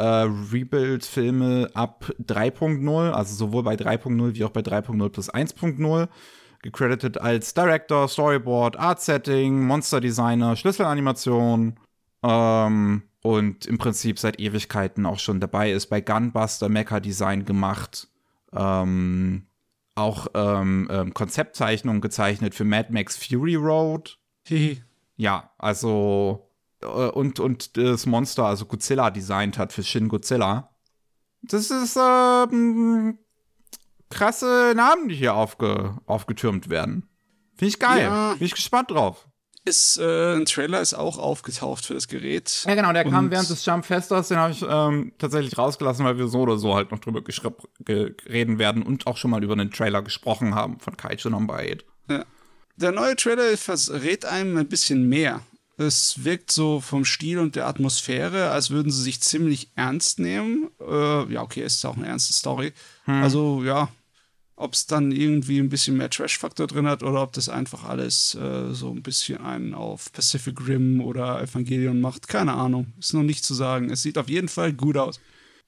[0.00, 6.08] äh, Rebuild-Filme ab 3.0, also sowohl bei 3.0 wie auch bei 3.0 plus 1.0
[6.62, 11.76] gecredited als Director, Storyboard, Art Setting, Monster Designer, Schlüsselanimation
[12.22, 18.08] ähm, und im Prinzip seit Ewigkeiten auch schon dabei ist bei Gunbuster Mecha Design gemacht.
[18.52, 19.46] Ähm,
[19.94, 24.18] auch ähm, ähm, Konzeptzeichnungen gezeichnet für Mad Max Fury Road.
[25.16, 26.49] ja, also
[26.86, 30.70] und, und das Monster, also Godzilla, designt hat für Shin Godzilla.
[31.42, 33.18] Das ist ähm,
[34.10, 37.08] krasse Namen, die hier aufge, aufgetürmt werden.
[37.56, 38.02] Finde ich geil.
[38.02, 38.34] Ja.
[38.34, 39.26] Bin ich gespannt drauf.
[39.66, 42.64] Ist, äh, ein Trailer ist auch aufgetaucht für das Gerät.
[42.66, 46.04] Ja, genau, der Und kam während des Jump Festers, den habe ich ähm, tatsächlich rausgelassen,
[46.04, 47.22] weil wir so oder so halt noch drüber
[47.86, 51.84] reden werden und auch schon mal über einen Trailer gesprochen haben von Kaiju Number 8.
[52.08, 52.24] Ja.
[52.76, 55.42] Der neue Trailer verrät einem ein bisschen mehr.
[55.80, 60.68] Es wirkt so vom Stil und der Atmosphäre, als würden sie sich ziemlich ernst nehmen.
[60.78, 62.74] Äh, ja, okay, es ist auch eine ernste Story.
[63.04, 63.22] Hm.
[63.22, 63.88] Also, ja,
[64.56, 68.34] ob es dann irgendwie ein bisschen mehr Trash-Faktor drin hat oder ob das einfach alles
[68.34, 72.28] äh, so ein bisschen einen auf Pacific Rim oder Evangelion macht.
[72.28, 72.92] Keine Ahnung.
[72.98, 73.88] Ist noch nicht zu sagen.
[73.88, 75.18] Es sieht auf jeden Fall gut aus.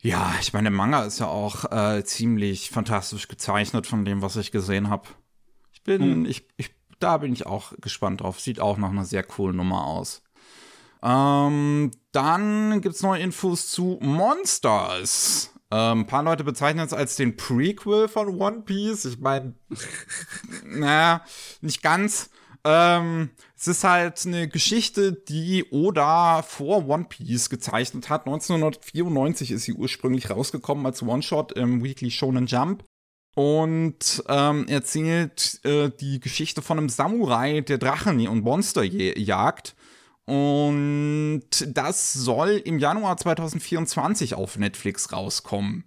[0.03, 4.37] Ja, ich meine, der Manga ist ja auch äh, ziemlich fantastisch gezeichnet von dem, was
[4.37, 5.09] ich gesehen habe.
[5.73, 6.27] Ich bin, hm.
[6.27, 6.71] ich, ich,
[7.03, 8.41] da bin ich auch gespannt drauf.
[8.41, 10.23] Sieht auch nach einer sehr coolen Nummer aus.
[11.03, 15.53] Ähm, dann gibt es neue Infos zu Monsters.
[15.71, 19.07] Ähm, ein paar Leute bezeichnen es als den Prequel von One Piece.
[19.07, 19.55] Ich meine,
[20.65, 21.25] naja,
[21.61, 22.31] nicht ganz.
[22.65, 28.27] Ähm, es ist halt eine Geschichte, die Oda vor One Piece gezeichnet hat.
[28.27, 32.85] 1994 ist sie ursprünglich rausgekommen als One-Shot im Weekly Shonen Jump
[33.35, 39.75] und ähm, erzählt äh, die Geschichte von einem Samurai, der Drachen und Monster jagt
[40.25, 45.85] und das soll im Januar 2024 auf Netflix rauskommen.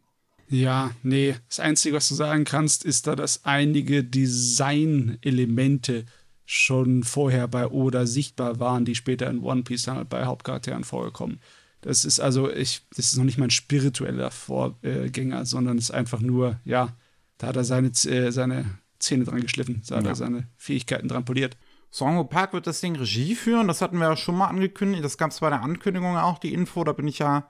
[0.49, 1.35] Ja, nee.
[1.49, 6.05] Das Einzige, was du sagen kannst, ist da, dass einige Design-Elemente
[6.45, 10.83] schon vorher bei Oda sichtbar waren, die später in One Piece dann halt bei Hauptcharakteren
[10.83, 11.39] vorkommen.
[11.81, 16.19] Das ist also, ich, das ist noch nicht mein spiritueller Vorgänger, sondern es ist einfach
[16.19, 16.95] nur, ja,
[17.38, 18.65] da hat er seine, äh, seine
[18.99, 20.11] Zähne dran geschliffen, da hat ja.
[20.11, 21.57] er seine Fähigkeiten dran poliert.
[21.91, 23.69] Songo Park wird das Ding Regie führen.
[23.69, 25.03] Das hatten wir ja schon mal angekündigt.
[25.03, 26.83] Das gab es bei der Ankündigung auch, die Info.
[26.83, 27.47] Da bin ich ja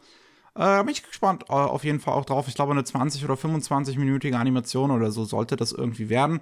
[0.56, 2.48] äh, bin ich gespannt äh, auf jeden Fall auch drauf.
[2.48, 6.40] Ich glaube, eine 20- oder 25-minütige Animation oder so sollte das irgendwie werden.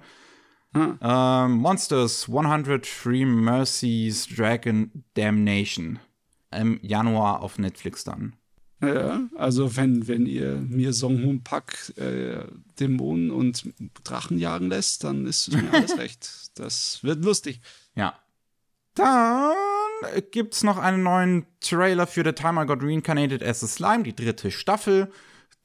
[0.74, 0.98] Hm.
[1.00, 5.98] Ähm, Monsters 103 Mercies Dragon Damnation.
[6.52, 8.36] Im Januar auf Netflix dann.
[8.88, 12.44] Ja, also wenn, wenn ihr mir Song Hoon Pak äh,
[12.78, 13.64] Dämonen und
[14.04, 16.28] Drachen jagen lässt, dann ist mir alles recht.
[16.54, 17.60] Das wird lustig.
[17.94, 18.18] Ja.
[18.94, 19.52] Dann
[20.30, 24.14] gibt's noch einen neuen Trailer für The Time I Got Reincarnated as a Slime, die
[24.14, 25.10] dritte Staffel,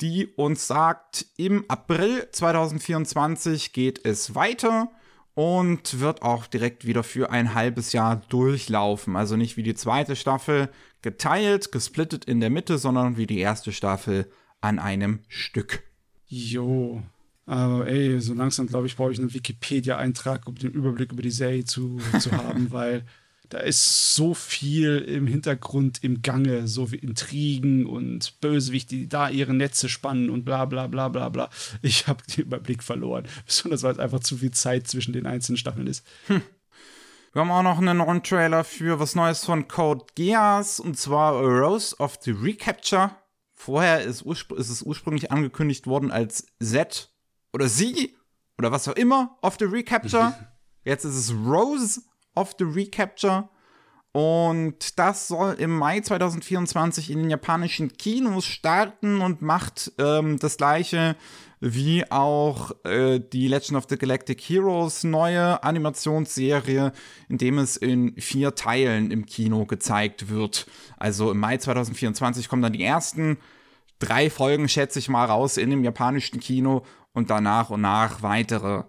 [0.02, 4.92] die uns sagt, im April 2024 geht es weiter
[5.34, 9.16] und wird auch direkt wieder für ein halbes Jahr durchlaufen.
[9.16, 10.70] Also nicht wie die zweite Staffel
[11.02, 14.30] geteilt, gesplittet in der Mitte, sondern wie die erste Staffel
[14.62, 15.84] an einem Stück.
[16.28, 17.02] Jo,
[17.50, 21.32] aber ey, so langsam, glaube ich, brauche ich einen Wikipedia-Eintrag, um den Überblick über die
[21.32, 23.06] Serie zu, zu haben, weil
[23.50, 29.30] da ist so viel im Hintergrund im Gange, so viel Intrigen und Bösewichte, die da
[29.30, 31.50] ihre Netze spannen und bla bla bla bla bla.
[31.82, 33.28] Ich habe den Überblick verloren.
[33.46, 36.06] Besonders weil es einfach zu viel Zeit zwischen den einzelnen Staffeln ist.
[36.28, 36.44] Hm.
[37.34, 41.34] Wir haben auch noch einen neuen Trailer für was Neues von Code Geass und zwar
[41.34, 43.12] Rose of the Recapture.
[43.56, 47.12] Vorher ist, ist es ursprünglich angekündigt worden als Z
[47.52, 48.16] oder sie
[48.58, 50.34] oder was auch immer of the Recapture.
[50.86, 52.02] Jetzt ist es Rose
[52.40, 53.50] of the Recapture.
[54.12, 60.58] Und das soll im Mai 2024 in den japanischen Kinos starten und macht ähm, das
[60.58, 61.16] gleiche
[61.62, 66.94] wie auch äh, die Legend of the Galactic Heroes neue Animationsserie,
[67.28, 70.66] in dem es in vier Teilen im Kino gezeigt wird.
[70.98, 73.38] Also im Mai 2024 kommen dann die ersten
[74.00, 76.84] drei Folgen, schätze ich mal, raus in dem japanischen Kino
[77.14, 78.84] und danach und nach weitere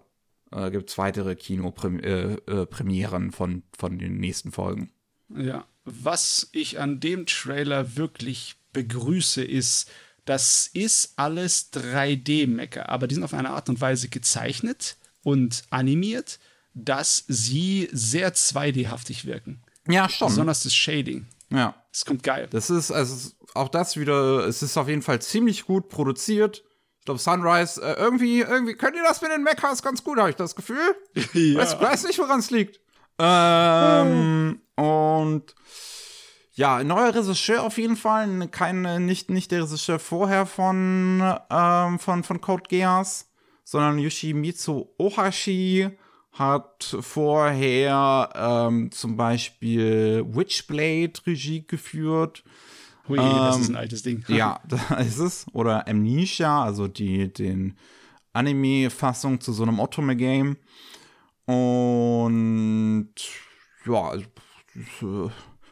[0.53, 4.91] äh, gibt es weitere Kinopremieren äh, äh, von, von den nächsten Folgen.
[5.29, 9.91] Ja, was ich an dem Trailer wirklich begrüße, ist,
[10.25, 16.39] das ist alles 3D-Mecker, aber die sind auf eine Art und Weise gezeichnet und animiert,
[16.75, 19.63] dass sie sehr 2D-haftig wirken.
[19.89, 20.29] Ja, schon.
[20.29, 21.27] Besonders das Shading.
[21.51, 21.75] Ja.
[21.93, 22.49] Es kommt geil.
[22.51, 26.63] Das ist, also auch das wieder, es ist auf jeden Fall ziemlich gut produziert.
[27.11, 30.37] Glaube, Sunrise, äh, irgendwie, irgendwie könnt ihr das mit den Mechas ganz gut, habe ich
[30.37, 30.95] das Gefühl.
[31.33, 31.59] ja.
[31.59, 32.79] weiß, weiß nicht, woran es liegt.
[33.19, 34.85] Ähm, hm.
[34.85, 35.55] Und
[36.53, 38.47] ja, neuer Regisseur auf jeden Fall.
[38.49, 43.29] Kein, nicht, nicht der Regisseur vorher von, ähm, von, von Code Geass,
[43.65, 45.91] sondern Yoshimitsu Ohashi
[46.33, 52.45] hat vorher ähm, zum Beispiel Witchblade Regie geführt.
[53.11, 54.25] Hui, ähm, das ist ein altes Ding.
[54.29, 55.47] ja, da ist es.
[55.53, 57.77] Oder Amnesia, also die den
[58.33, 60.57] Anime-Fassung zu so einem Otome-Game.
[61.47, 63.11] Und
[63.85, 64.13] ja,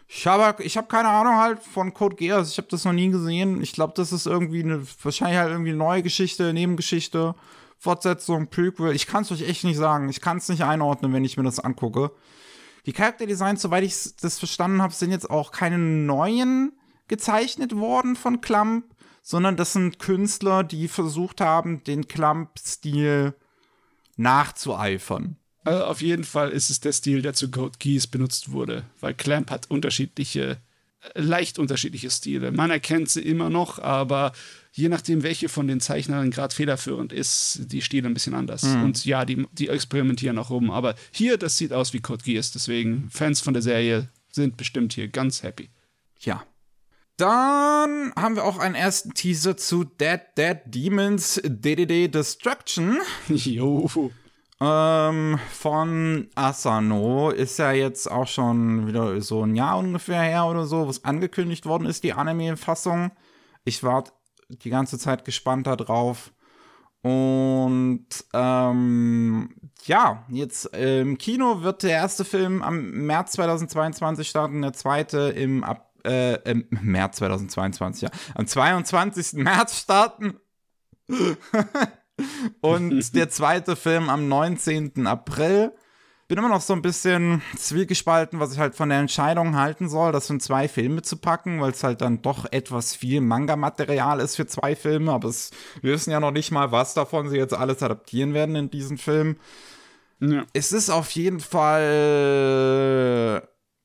[0.08, 2.50] ich habe ich hab keine Ahnung halt von Code Geass.
[2.50, 3.62] Ich habe das noch nie gesehen.
[3.62, 7.36] Ich glaube, das ist irgendwie eine, wahrscheinlich halt irgendwie eine neue Geschichte, Nebengeschichte,
[7.78, 8.96] Fortsetzung, Prequel.
[8.96, 10.08] Ich kann es euch echt nicht sagen.
[10.08, 12.10] Ich kann es nicht einordnen, wenn ich mir das angucke.
[12.86, 16.72] Die Charakterdesigns, soweit ich das verstanden habe, sind jetzt auch keine neuen
[17.08, 18.84] gezeichnet worden von Klump,
[19.22, 23.34] sondern das sind Künstler, die versucht haben, den Klump-Stil
[24.16, 25.36] nachzueifern.
[25.64, 29.14] Also auf jeden Fall ist es der Stil, der zu Code Geass benutzt wurde, weil
[29.14, 30.58] Clamp hat unterschiedliche,
[31.14, 32.52] äh, leicht unterschiedliche Stile.
[32.52, 34.32] Man erkennt sie immer noch, aber
[34.72, 38.62] je nachdem, welche von den Zeichnern gerade federführend ist, die Stile ein bisschen anders.
[38.62, 38.84] Mhm.
[38.84, 40.70] Und ja, die, die experimentieren auch rum.
[40.70, 44.94] Aber hier, das sieht aus wie Code Geass, deswegen Fans von der Serie sind bestimmt
[44.94, 45.68] hier ganz happy.
[46.20, 46.44] Ja.
[47.18, 52.98] Dann haben wir auch einen ersten Teaser zu Dead Dead Demons DDD Destruction.
[53.28, 54.10] Jo
[54.60, 60.66] ähm, von Asano ist ja jetzt auch schon wieder so ein Jahr ungefähr her oder
[60.66, 63.12] so, was angekündigt worden ist, die Anime-Fassung.
[63.64, 64.04] Ich war
[64.48, 66.32] die ganze Zeit gespannt darauf.
[67.02, 69.54] Und ähm,
[69.84, 75.62] ja, jetzt im Kino wird der erste Film am März 2022 starten, der zweite im,
[75.62, 79.42] Ab äh, im März 2022, ja, am 22.
[79.42, 80.38] März starten.
[82.60, 85.06] Und der zweite Film am 19.
[85.06, 85.72] April.
[86.26, 90.12] Bin immer noch so ein bisschen zwiegespalten, was ich halt von der Entscheidung halten soll,
[90.12, 94.36] das in zwei Filme zu packen, weil es halt dann doch etwas viel Manga-Material ist
[94.36, 97.54] für zwei Filme, aber es, wir wissen ja noch nicht mal, was davon sie jetzt
[97.54, 99.36] alles adaptieren werden in diesen Film.
[100.20, 100.44] Ja.
[100.52, 101.88] Es ist auf jeden Fall.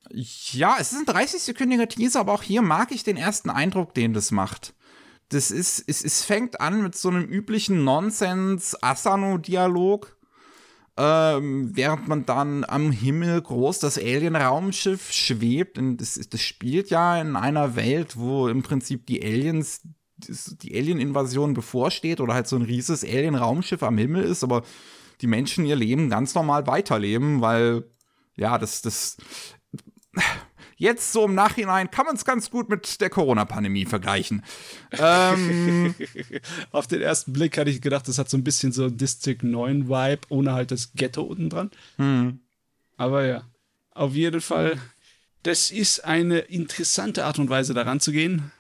[0.09, 4.13] Ja, es ist ein 30-sekündiger Teaser, aber auch hier mag ich den ersten Eindruck, den
[4.13, 4.73] das macht
[5.33, 10.15] das ist, es, es fängt an mit so einem üblichen Nonsens-Asano-Dialog.
[10.95, 15.79] Ähm, während man dann am Himmel groß das Alien-Raumschiff schwebt.
[15.79, 19.81] Und das, das spielt ja in einer Welt, wo im Prinzip die Aliens,
[20.17, 24.61] die Alien-Invasion bevorsteht oder halt so ein rieses Alien-Raumschiff am Himmel ist, aber
[25.21, 27.89] die Menschen ihr Leben ganz normal weiterleben, weil
[28.35, 29.17] ja, das, das
[30.77, 34.43] jetzt so im Nachhinein kann man es ganz gut mit der Corona-Pandemie vergleichen.
[34.91, 35.95] ähm,
[36.71, 40.21] Auf den ersten Blick hatte ich gedacht, das hat so ein bisschen so District 9-Vibe,
[40.29, 41.71] ohne halt das Ghetto unten dran.
[41.97, 42.39] Hm.
[42.97, 43.43] Aber ja,
[43.91, 44.79] auf jeden Fall,
[45.43, 48.51] das ist eine interessante Art und Weise, daran zu gehen.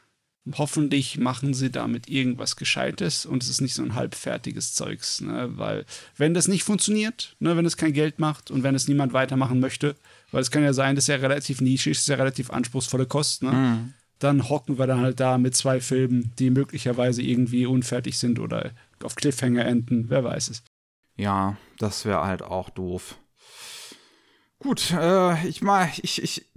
[0.55, 5.51] Hoffentlich machen sie damit irgendwas Gescheites und es ist nicht so ein halbfertiges Zeugs, ne?
[5.55, 5.85] weil
[6.17, 9.61] wenn das nicht funktioniert, ne, wenn es kein Geld macht und wenn es niemand weitermachen
[9.61, 9.95] möchte,
[10.33, 13.51] weil es kann ja sein, dass er relativ nischig ist, ja relativ anspruchsvolle Kost, ne?
[13.51, 13.93] Mhm.
[14.19, 18.71] Dann hocken wir dann halt da mit zwei Filmen, die möglicherweise irgendwie unfertig sind oder
[19.03, 20.63] auf Cliffhanger enden, wer weiß es.
[21.15, 23.17] Ja, das wäre halt auch doof.
[24.59, 26.47] Gut, äh, ich mal, ich, ich,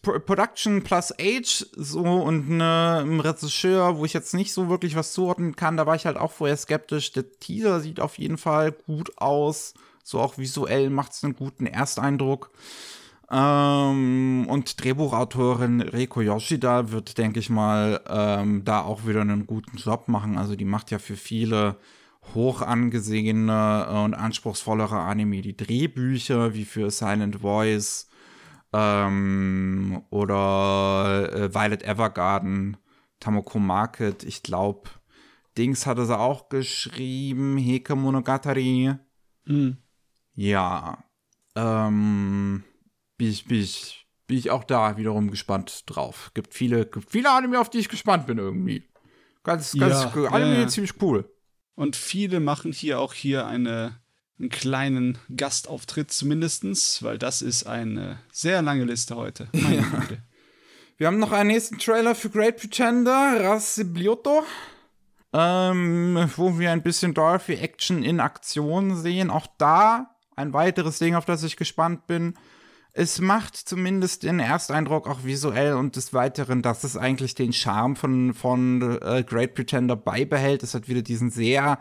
[0.00, 5.12] Production plus Age, so und ne, ein Regisseur, wo ich jetzt nicht so wirklich was
[5.12, 7.10] zuordnen kann, da war ich halt auch vorher skeptisch.
[7.12, 9.74] Der Teaser sieht auf jeden Fall gut aus,
[10.04, 12.52] so auch visuell macht es einen guten Ersteindruck.
[13.30, 19.76] Ähm, und Drehbuchautorin Reiko Yoshida wird, denke ich mal, ähm, da auch wieder einen guten
[19.78, 20.38] Job machen.
[20.38, 21.76] Also die macht ja für viele
[22.34, 28.08] hoch angesehene und anspruchsvollere Anime die Drehbücher, wie für Silent Voice,
[28.72, 32.76] Ähm, oder äh, Violet Evergarden,
[33.20, 34.90] Tamoko Market, ich glaube,
[35.56, 38.94] Dings hatte sie auch geschrieben, Heke Monogatari.
[39.46, 39.78] Mhm.
[40.34, 40.98] Ja.
[41.54, 42.64] Ähm,
[43.16, 46.30] bin ich, bin ich, bin ich auch da wiederum gespannt drauf.
[46.34, 48.88] Gibt viele, gibt viele Anime, auf die ich gespannt bin irgendwie.
[49.44, 50.24] Ganz, ganz, Ja, cool.
[50.24, 50.68] ja, Anime ja.
[50.68, 51.30] ziemlich cool.
[51.74, 54.00] Und viele machen hier auch hier eine,
[54.38, 59.48] einen kleinen Gastauftritt zumindestens, weil das ist eine sehr lange Liste heute.
[59.52, 60.22] Meine Güte.
[60.98, 64.44] Wir haben noch einen nächsten Trailer für Great Pretender, Rasiblioto.
[65.34, 69.28] Ähm, wo wir ein bisschen Dorothy Action in Aktion sehen.
[69.28, 72.34] Auch da ein weiteres Ding, auf das ich gespannt bin.
[72.98, 77.94] Es macht zumindest den Ersteindruck auch visuell und des Weiteren, dass es eigentlich den Charme
[77.94, 80.62] von, von äh, Great Pretender beibehält.
[80.62, 81.78] Es hat wieder diesen sehr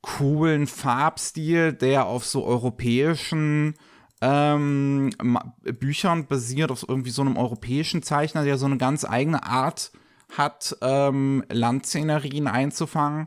[0.00, 3.74] coolen Farbstil, der auf so europäischen
[4.22, 5.10] ähm,
[5.80, 9.92] Büchern basiert, auf irgendwie so einem europäischen Zeichner, der so eine ganz eigene Art
[10.34, 13.26] hat, ähm, Landszenerien einzufangen.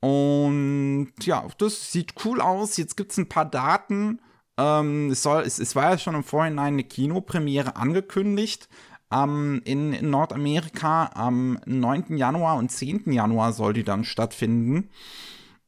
[0.00, 2.78] Und ja, das sieht cool aus.
[2.78, 4.20] Jetzt gibt es ein paar Daten.
[4.60, 8.68] Ähm, es, soll, es, es war ja schon im Vorhinein eine Kinopremiere angekündigt.
[9.10, 12.16] Ähm, in, in Nordamerika am 9.
[12.16, 13.10] Januar und 10.
[13.10, 14.90] Januar soll die dann stattfinden.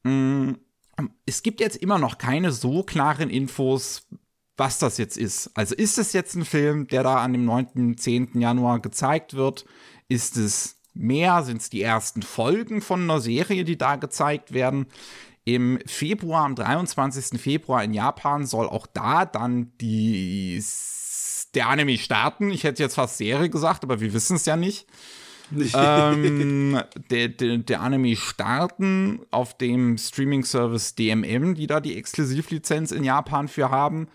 [0.02, 0.52] Mm,
[1.24, 4.06] es gibt jetzt immer noch keine so klaren Infos,
[4.58, 5.50] was das jetzt ist.
[5.54, 8.40] Also ist es jetzt ein Film, der da an dem 9., 10.
[8.40, 9.64] Januar gezeigt wird?
[10.08, 11.42] Ist es mehr?
[11.44, 14.86] Sind es die ersten Folgen von einer Serie, die da gezeigt werden?
[15.44, 17.40] Im Februar, am 23.
[17.40, 20.62] Februar in Japan soll auch da dann die
[21.54, 22.50] der Anime starten.
[22.50, 24.86] Ich hätte jetzt fast Serie gesagt, aber wir wissen es ja nicht
[25.74, 33.04] ähm, der, der, der Anime starten auf dem Streaming-Service DMM, die da die Exklusivlizenz in
[33.04, 34.08] Japan für haben.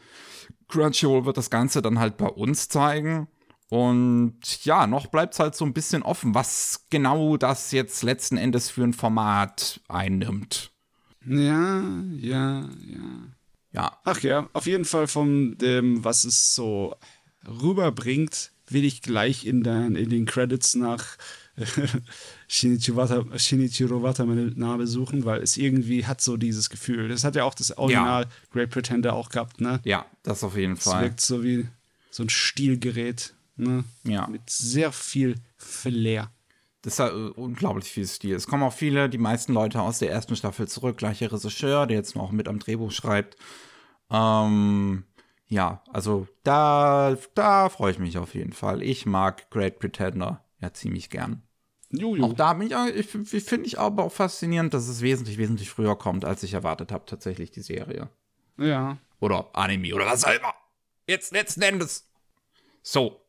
[0.68, 3.28] Crunchyroll wird das Ganze dann halt bei uns zeigen.
[3.70, 8.38] Und ja, noch bleibt es halt so ein bisschen offen, was genau das jetzt letzten
[8.38, 10.72] Endes für ein Format einnimmt.
[11.28, 11.84] Ja,
[12.20, 13.28] ja, ja.
[13.74, 16.96] Ja, Ach ja, auf jeden Fall von dem, was es so
[17.46, 21.18] rüberbringt, will ich gleich in, den, in den Credits nach
[22.48, 27.08] Shinichi Wata, Shinichiro Watanabe suchen, weil es irgendwie hat so dieses Gefühl.
[27.10, 29.80] Das hat ja auch das Original Great Pretender auch gehabt, ne?
[29.84, 31.04] ja, das auf jeden Es Fall.
[31.04, 31.68] wirkt so wie
[32.10, 33.84] so ein Stilgerät, ne?
[34.04, 34.28] Ja.
[34.28, 36.32] Mit sehr viel Flair.
[36.88, 38.34] Das ist ja äh, unglaublich viel Stil.
[38.34, 40.96] Es kommen auch viele, die meisten Leute aus der ersten Staffel zurück.
[40.96, 43.36] Gleicher Regisseur, der jetzt noch mit am Drehbuch schreibt.
[44.10, 45.04] Ähm,
[45.50, 48.82] ja, also da, da freue ich mich auf jeden Fall.
[48.82, 51.42] Ich mag Great Pretender ja ziemlich gern.
[51.90, 52.24] Jojo.
[52.28, 55.70] Auch da bin auch- ich, ich finde ich aber auch faszinierend, dass es wesentlich, wesentlich
[55.70, 58.10] früher kommt, als ich erwartet habe, tatsächlich die Serie.
[58.58, 58.98] Ja.
[59.20, 60.54] Oder Anime oder was auch immer.
[61.06, 62.10] Jetzt letzten Endes.
[62.82, 63.20] So,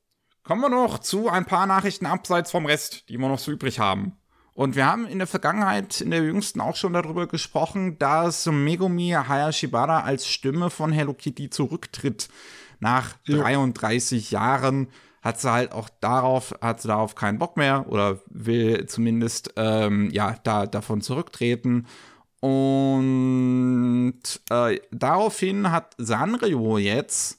[0.48, 3.80] kommen wir noch zu ein paar Nachrichten abseits vom Rest, die wir noch so übrig
[3.80, 4.16] haben.
[4.54, 9.10] Und wir haben in der Vergangenheit, in der jüngsten auch schon darüber gesprochen, dass Megumi
[9.10, 12.30] Hayashibara als Stimme von Hello Kitty zurücktritt.
[12.80, 13.42] Nach Jo.
[13.42, 14.88] 33 Jahren
[15.20, 20.08] hat sie halt auch darauf, hat sie darauf keinen Bock mehr oder will zumindest ähm,
[20.12, 21.86] ja da davon zurücktreten.
[22.40, 27.38] Und äh, daraufhin hat Sanrio jetzt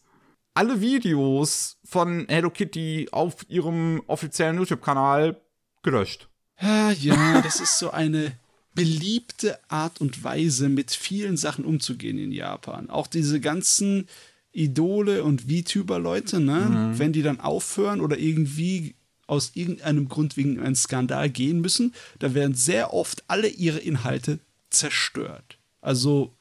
[0.54, 5.38] alle Videos von Hello Kitty auf ihrem offiziellen YouTube-Kanal
[5.82, 6.28] gelöscht.
[6.62, 8.34] Ja, ja, das ist so eine
[8.76, 12.90] beliebte Art und Weise, mit vielen Sachen umzugehen in Japan.
[12.90, 14.08] Auch diese ganzen
[14.52, 16.94] Idole und VTuber-Leute, ne?
[16.96, 18.96] Wenn die dann aufhören oder irgendwie
[19.28, 24.40] aus irgendeinem Grund wegen einem Skandal gehen müssen, da werden sehr oft alle ihre Inhalte
[24.70, 25.58] zerstört.
[25.82, 26.34] Also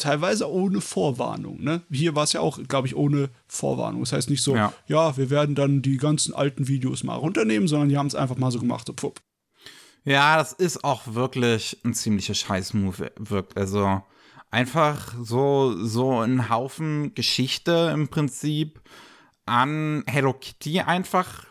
[0.00, 1.62] teilweise ohne Vorwarnung.
[1.62, 1.82] Ne?
[1.90, 4.00] Hier war es ja auch, glaube ich, ohne Vorwarnung.
[4.00, 4.72] Das heißt nicht so, Ja.
[4.86, 5.16] ja.
[5.16, 8.50] wir werden dann die ganzen alten Videos mal runternehmen, sondern die haben es einfach mal
[8.50, 8.86] so gemacht.
[8.86, 9.20] So, pfupp.
[10.04, 13.56] Ja, das ist auch wirklich ein ziemlicher Scheiß-Move, wirkt.
[13.56, 14.02] Also
[14.50, 18.80] einfach so, so ein Haufen Geschichte im Prinzip
[19.46, 21.46] an Hello Kitty einfach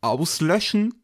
[0.00, 0.94] auslöschen.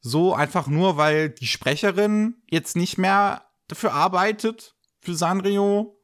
[0.00, 5.96] So einfach nur, weil die Sprecherin jetzt nicht mehr dafür arbeitet, für Sanrio.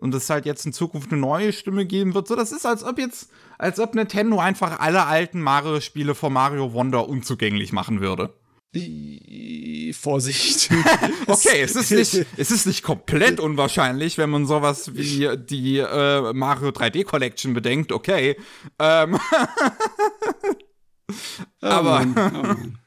[0.00, 2.26] Und es halt jetzt in Zukunft eine neue Stimme geben wird.
[2.28, 6.72] So, das ist, als ob jetzt, als ob Nintendo einfach alle alten Mario-Spiele von Mario
[6.72, 8.34] Wonder unzugänglich machen würde.
[9.94, 10.68] Vorsicht.
[11.26, 16.32] Okay, es ist nicht, es ist nicht komplett unwahrscheinlich, wenn man sowas wie die äh,
[16.34, 18.36] Mario 3D Collection bedenkt, okay.
[18.78, 19.18] Ähm,
[21.60, 22.78] aber- Oh Mann, oh Mann.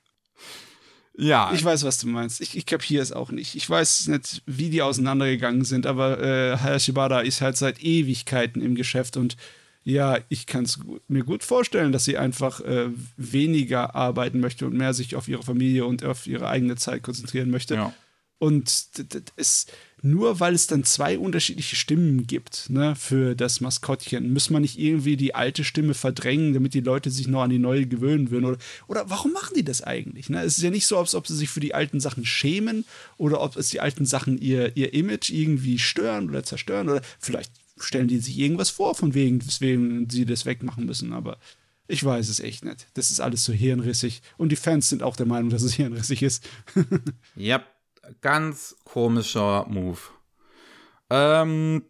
[1.18, 2.42] Ja, Ich weiß, was du meinst.
[2.42, 3.56] Ich, ich kapiere es auch nicht.
[3.56, 8.76] Ich weiß nicht, wie die auseinandergegangen sind, aber äh, Hayashibara ist halt seit Ewigkeiten im
[8.76, 9.36] Geschäft und
[9.84, 14.76] Ja, ich kann es mir gut vorstellen, dass sie einfach äh, weniger arbeiten möchte und
[14.76, 17.76] mehr sich auf ihre Familie und auf ihre eigene Zeit konzentrieren möchte.
[17.76, 17.94] Ja.
[18.40, 18.86] Und
[19.36, 19.66] es,
[20.04, 24.78] nur weil es dann zwei unterschiedliche Stimmen gibt ne, für das Maskottchen, muss man nicht
[24.78, 28.46] irgendwie die alte Stimme verdrängen, damit die Leute sich noch an die neue gewöhnen würden.
[28.46, 28.58] Oder,
[28.88, 30.30] oder warum machen die das eigentlich?
[30.30, 30.44] Ne?
[30.44, 32.86] Es ist ja nicht so, als ob sie sich für die alten Sachen schämen
[33.18, 36.90] oder ob es die alten Sachen ihr, ihr Image irgendwie stören oder zerstören.
[36.90, 41.12] Oder vielleicht stellen die sich irgendwas vor, von wegen, weswegen sie das wegmachen müssen.
[41.12, 41.40] Aber
[41.88, 42.86] ich weiß es echt nicht.
[42.94, 44.22] Das ist alles so hirnrissig.
[44.38, 46.48] Und die Fans sind auch der Meinung, dass es hirnrissig ist.
[47.36, 47.66] yep
[48.22, 50.00] ganz komischer Move.
[51.10, 51.86] Ähm,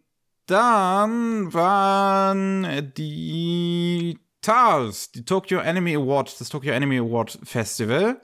[0.46, 8.20] dann waren die TARS, die Tokyo Anime Award, das Tokyo Anime Award Festival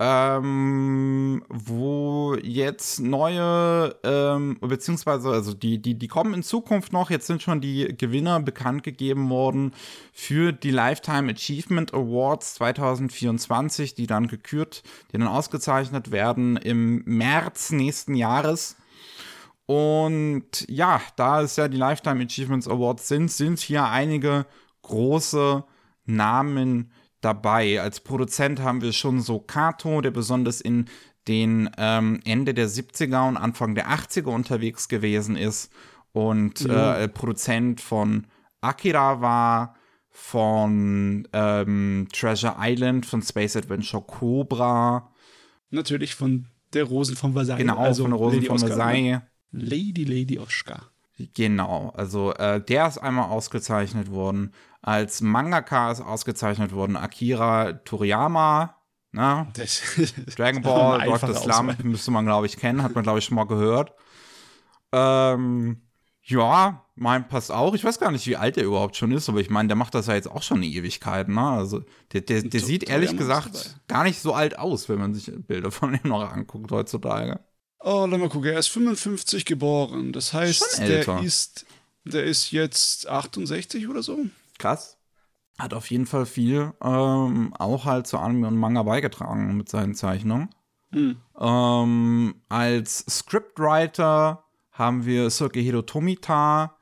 [0.00, 7.28] ähm, wo jetzt neue, ähm, beziehungsweise, also die, die, die kommen in Zukunft noch, jetzt
[7.28, 9.72] sind schon die Gewinner bekannt gegeben worden
[10.12, 14.82] für die Lifetime Achievement Awards 2024, die dann gekürt,
[15.12, 18.76] die dann ausgezeichnet werden im März nächsten Jahres.
[19.66, 24.44] Und ja, da es ja die Lifetime Achievements Awards sind, sind hier einige
[24.82, 25.64] große
[26.04, 26.90] Namen
[27.24, 27.80] dabei.
[27.80, 30.86] Als Produzent haben wir schon so Kato, der besonders in
[31.26, 35.72] den ähm, Ende der 70er und Anfang der 80er unterwegs gewesen ist
[36.12, 36.98] und ja.
[36.98, 38.26] äh, Produzent von
[38.60, 39.74] Akira war,
[40.10, 45.12] von ähm, Treasure Island, von Space Adventure Cobra.
[45.70, 47.58] Natürlich von der Rosen von Versailles.
[47.58, 49.20] Genau, also von der Rosen Lady von Oscar, Versailles.
[49.20, 49.28] Ne?
[49.50, 50.90] Lady, Lady Oscar.
[51.16, 54.52] Genau, also äh, der ist einmal ausgezeichnet worden.
[54.82, 58.76] Als Mangaka ist ausgezeichnet worden Akira Toriyama.
[59.12, 59.46] Ne?
[60.36, 61.34] Dragon Ball, Dr.
[61.34, 63.92] Slump müsste man, glaube ich, kennen, hat man, glaube ich, schon mal gehört.
[64.90, 65.82] Ähm,
[66.22, 67.74] ja, mein passt auch.
[67.74, 69.94] Ich weiß gar nicht, wie alt der überhaupt schon ist, aber ich meine, der macht
[69.94, 71.28] das ja jetzt auch schon eine Ewigkeit.
[71.28, 71.40] Ne?
[71.40, 75.30] Also der, der, der sieht ehrlich gesagt gar nicht so alt aus, wenn man sich
[75.46, 77.40] Bilder von ihm noch anguckt heutzutage.
[77.86, 78.50] Oh, lass mal gucken.
[78.50, 80.12] Er ist 55 geboren.
[80.12, 81.66] Das heißt, der ist,
[82.04, 84.18] der ist jetzt 68 oder so.
[84.58, 84.96] Krass.
[85.58, 89.94] Hat auf jeden Fall viel ähm, auch halt zu Anime und Manga beigetragen mit seinen
[89.94, 90.48] Zeichnungen.
[90.92, 91.18] Mhm.
[91.38, 96.78] Ähm, als Scriptwriter haben wir Sukehiro Tomita,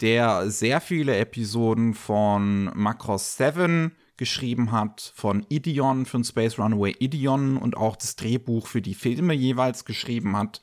[0.00, 7.56] der sehr viele Episoden von Macross 7 geschrieben hat, von Ideon, von Space Runaway Ideon
[7.56, 10.62] und auch das Drehbuch für die Filme jeweils geschrieben hat.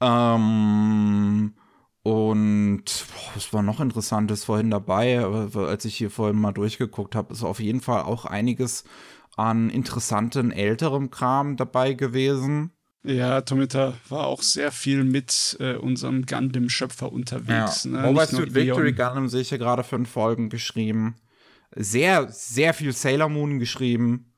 [0.00, 1.54] Ähm,
[2.02, 7.32] und boah, was war noch Interessantes vorhin dabei, als ich hier vorhin mal durchgeguckt habe,
[7.32, 8.84] ist auf jeden Fall auch einiges
[9.36, 12.72] an interessanten älterem Kram dabei gewesen.
[13.04, 17.84] Ja, Tomita war auch sehr viel mit äh, unserem Gundam-Schöpfer unterwegs.
[17.84, 17.90] Ja.
[17.90, 18.02] Ne?
[18.02, 21.16] Mobile Suit Victory Gundam sehe ich hier gerade fünf Folgen geschrieben
[21.74, 24.32] sehr, sehr viel Sailor Moon geschrieben.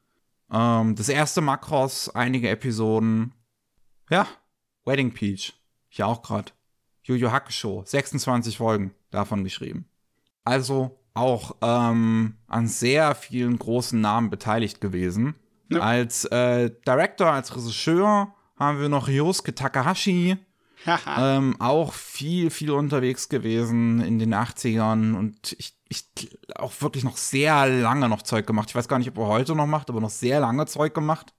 [0.50, 3.32] Ähm, das erste Makros, einige Episoden.
[4.10, 4.26] Ja,
[4.84, 5.54] Wedding Peach.
[5.90, 6.52] Ich auch gerade.
[7.04, 9.86] Yu Yu Hakusho, 26 Folgen davon geschrieben.
[10.44, 15.34] Also auch ähm, an sehr vielen großen Namen beteiligt gewesen.
[15.70, 15.80] Ja.
[15.80, 20.36] Als äh, Director, als Regisseur haben wir noch Yosuke Takahashi,
[21.18, 27.16] ähm, auch viel, viel unterwegs gewesen in den 80ern und ich, ich auch wirklich noch
[27.16, 28.70] sehr lange noch Zeug gemacht.
[28.70, 31.34] Ich weiß gar nicht, ob er heute noch macht, aber noch sehr lange Zeug gemacht.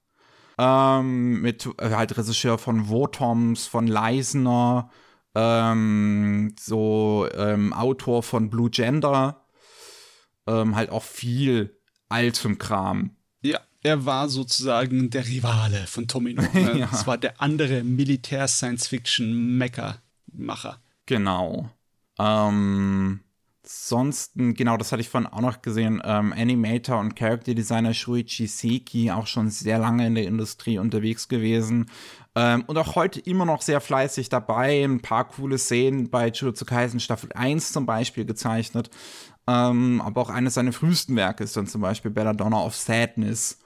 [0.58, 4.89] Ähm, mit äh, halt Regisseur von Votoms, von Leisner,
[5.36, 9.45] ähm, so ähm, Autor von Blue Gender,
[10.47, 11.78] ähm, halt auch viel
[12.08, 13.18] altem Kram.
[13.41, 16.41] Ja, er war sozusagen der Rivale von Tomino.
[16.41, 16.51] Ne?
[16.80, 16.88] ja.
[16.88, 20.80] Das war der andere Militär-Science-Fiction-Mecker-Macher.
[21.06, 21.70] Genau.
[22.18, 23.24] Ähm,
[23.68, 28.47] sonst, genau, das hatte ich vorhin auch noch gesehen, ähm, Animator und Character Designer Shuichi
[28.47, 31.88] Seki, auch schon sehr lange in der Industrie unterwegs gewesen.
[32.36, 34.84] Ähm, und auch heute immer noch sehr fleißig dabei.
[34.84, 38.89] Ein paar coole Szenen bei Jujutsu Kaisen Staffel 1 zum Beispiel gezeichnet.
[39.47, 43.59] Ähm, aber auch eines seiner frühesten Werke ist dann zum Beispiel Belladonna of Sadness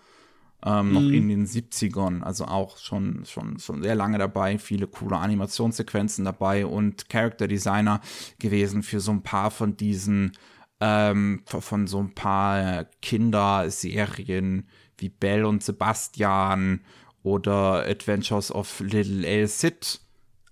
[0.66, 1.14] ähm, noch mhm.
[1.14, 6.66] in den 70ern, also auch schon, schon, schon sehr lange dabei, viele coole Animationssequenzen dabei
[6.66, 8.01] und Character Designer
[8.39, 10.34] gewesen für so ein paar von diesen,
[10.82, 16.82] ähm, von so ein paar Kinderserien wie Belle und Sebastian
[17.24, 20.01] oder Adventures of Little El Cid,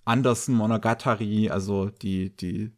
[0.05, 2.71] Anderson Monogatari, also die, die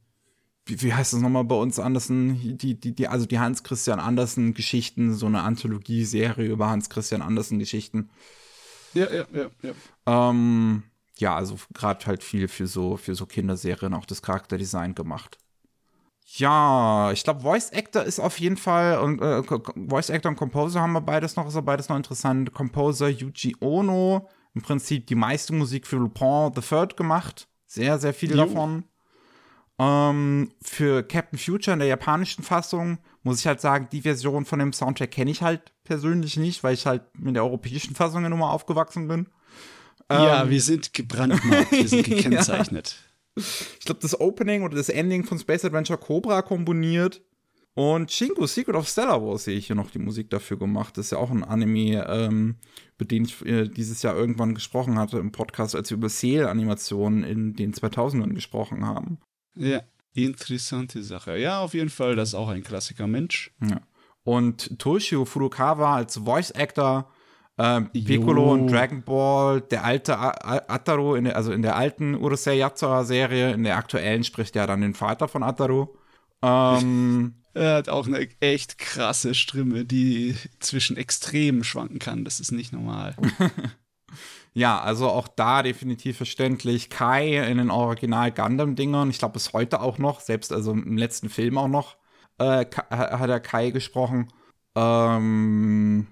[0.69, 3.99] wie, wie heißt das nochmal bei uns Andersen, die, die, die, also die Hans Christian
[3.99, 8.09] Andersen Geschichten, so eine Anthologie-Serie über Hans Christian Andersen Geschichten.
[8.93, 10.29] Ja, ja, ja, ja.
[10.29, 10.83] Ähm,
[11.17, 15.37] ja, also gerade halt viel für so, für so Kinderserien auch das Charakterdesign gemacht.
[16.37, 19.41] Ja, ich glaube, Voice Actor ist auf jeden Fall und äh,
[19.89, 22.53] Voice Actor und Composer haben wir beides noch, ist aber beides noch interessant.
[22.53, 27.47] Composer Yuji Ono, im Prinzip die meiste Musik für Lupin the Third gemacht.
[27.65, 28.37] Sehr, sehr viel jo.
[28.37, 28.83] davon.
[29.79, 34.59] Ähm, für Captain Future in der japanischen Fassung muss ich halt sagen, die Version von
[34.59, 38.29] dem Soundtrack kenne ich halt persönlich nicht, weil ich halt mit der europäischen Fassung ja
[38.29, 39.27] nun mal aufgewachsen bin.
[40.11, 42.95] Ja, ähm, wir sind gebrandmarkt, wir sind gekennzeichnet.
[42.99, 43.09] ja
[43.39, 47.21] ich glaube, das Opening oder das Ending von Space Adventure Cobra komponiert.
[47.75, 50.97] Und Shingo, Secret of Stellar Wars, sehe ich hier noch die Musik dafür gemacht.
[50.97, 52.55] Das ist ja auch ein Anime, ähm,
[52.97, 57.23] über den ich äh, dieses Jahr irgendwann gesprochen hatte im Podcast, als wir über Seel-Animationen
[57.23, 59.19] in den 2000ern gesprochen haben.
[59.59, 59.81] Ja,
[60.13, 61.37] interessante Sache.
[61.37, 63.51] Ja, auf jeden Fall, das ist auch ein Klassiker Mensch.
[63.61, 63.81] Ja.
[64.23, 67.11] Und Toshio Furukawa als Voice Actor
[67.57, 72.55] ähm, Piccolo und Dragon Ball, der alte Ataru, in der, also in der alten Urusei
[72.55, 75.89] Yatsura-Serie, in der aktuellen spricht er dann den Vater von Ataru.
[76.41, 82.23] Ähm, er hat auch eine echt krasse Stimme, die zwischen Extremen schwanken kann.
[82.23, 83.15] Das ist nicht normal.
[84.53, 86.89] ja, also auch da definitiv verständlich.
[86.89, 91.29] Kai in den Original Gundam-Dingern, ich glaube bis heute auch noch, selbst also im letzten
[91.29, 91.97] Film auch noch,
[92.39, 94.31] äh, hat er Kai gesprochen.
[94.75, 96.07] Ähm,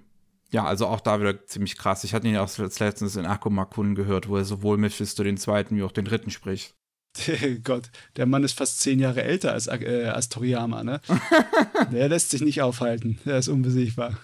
[0.50, 2.04] ja, also auch da wieder ziemlich krass.
[2.04, 5.76] Ich hatte ihn ja auch letztens in Akumakun gehört, wo er sowohl Mephisto den zweiten
[5.76, 6.74] wie auch den dritten spricht.
[7.64, 11.00] Gott, der Mann ist fast zehn Jahre älter als, äh, als Toriyama, ne?
[11.92, 13.18] der lässt sich nicht aufhalten.
[13.24, 14.16] Der ist unbesiegbar.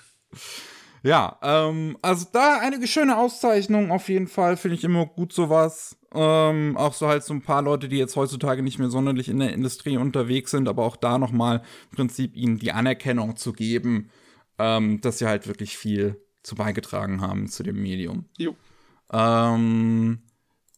[1.05, 4.57] Ja, ähm, also da einige schöne Auszeichnungen auf jeden Fall.
[4.57, 5.99] Finde ich immer gut sowas.
[6.15, 9.39] Ähm, auch so halt so ein paar Leute, die jetzt heutzutage nicht mehr sonderlich in
[9.39, 14.11] der Industrie unterwegs sind, aber auch da nochmal im Prinzip ihnen die Anerkennung zu geben,
[14.59, 18.25] ähm, dass sie halt wirklich viel zu beigetragen haben zu dem Medium.
[18.39, 18.57] Jo.
[19.13, 20.23] Ähm,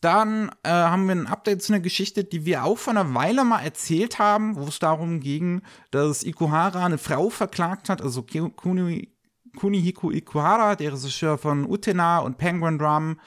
[0.01, 3.45] dann äh, haben wir ein Update zu einer Geschichte, die wir auch vor einer Weile
[3.45, 5.63] mal erzählt haben, wo es darum ging,
[5.93, 9.16] dass Ikuhara eine Frau verklagt hat, also Kuni,
[9.57, 13.19] Kunihiko Ikuhara, der Regisseur von Utena und Penguin Drum,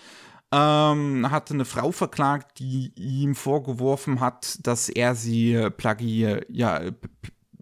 [0.52, 6.82] ähm, hatte eine Frau verklagt, die ihm vorgeworfen hat, dass er sie plagi ja,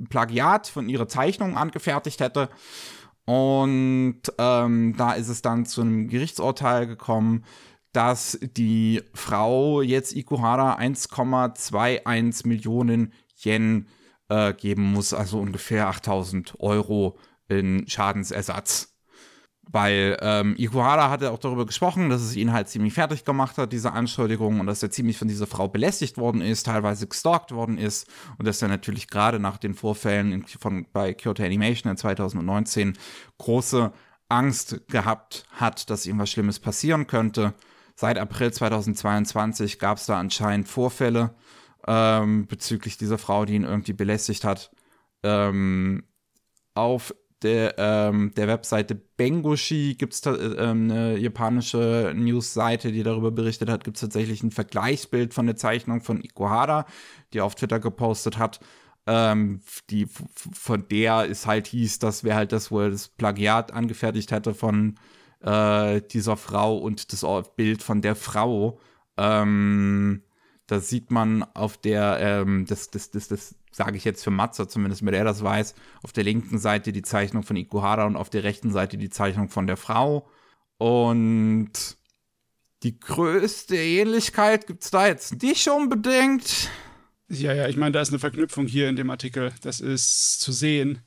[0.09, 2.49] Plagiat von ihrer Zeichnung angefertigt hätte.
[3.25, 7.43] Und ähm, da ist es dann zu einem Gerichtsurteil gekommen,
[7.91, 13.11] dass die Frau jetzt Ikuhara 1,21 Millionen
[13.43, 13.87] Yen
[14.29, 17.17] äh, geben muss, also ungefähr 8000 Euro
[17.49, 18.93] in Schadensersatz.
[19.69, 23.73] Weil ähm, Ikuhara hatte auch darüber gesprochen, dass es ihn halt ziemlich fertig gemacht hat,
[23.73, 27.77] diese Anschuldigung, und dass er ziemlich von dieser Frau belästigt worden ist, teilweise gestalkt worden
[27.77, 31.97] ist, und dass er natürlich gerade nach den Vorfällen in, von, bei Kyoto Animation in
[31.97, 32.97] 2019
[33.39, 33.91] große
[34.29, 37.53] Angst gehabt hat, dass ihm was Schlimmes passieren könnte.
[37.95, 41.35] Seit April 2022 gab es da anscheinend Vorfälle
[41.87, 44.71] ähm, bezüglich dieser Frau, die ihn irgendwie belästigt hat.
[45.23, 46.03] Ähm,
[46.73, 47.13] auf
[47.43, 53.83] der, ähm, der Webseite Bengoshi gibt es äh, eine japanische News-Seite, die darüber berichtet hat,
[53.83, 56.85] gibt es tatsächlich ein Vergleichsbild von der Zeichnung von Ikuhara,
[57.33, 58.59] die auf Twitter gepostet hat.
[59.05, 64.31] Ähm, die von der es halt hieß, dass wer halt das wohl das Plagiat angefertigt
[64.31, 64.95] hätte von
[65.41, 67.23] äh, dieser Frau und das
[67.55, 68.79] Bild von der Frau.
[69.15, 70.23] Ähm,
[70.67, 74.67] da sieht man auf der, ähm, das, das, das, das sage ich jetzt für Matze,
[74.67, 78.31] zumindest mit er das weiß, auf der linken Seite die Zeichnung von Ikuhara und auf
[78.31, 80.27] der rechten Seite die Zeichnung von der Frau.
[80.79, 81.71] Und
[82.81, 86.69] die größte Ähnlichkeit gibt es da jetzt nicht unbedingt.
[87.29, 89.53] Ja, ja, ich meine, da ist eine Verknüpfung hier in dem Artikel.
[89.61, 91.03] Das ist zu sehen,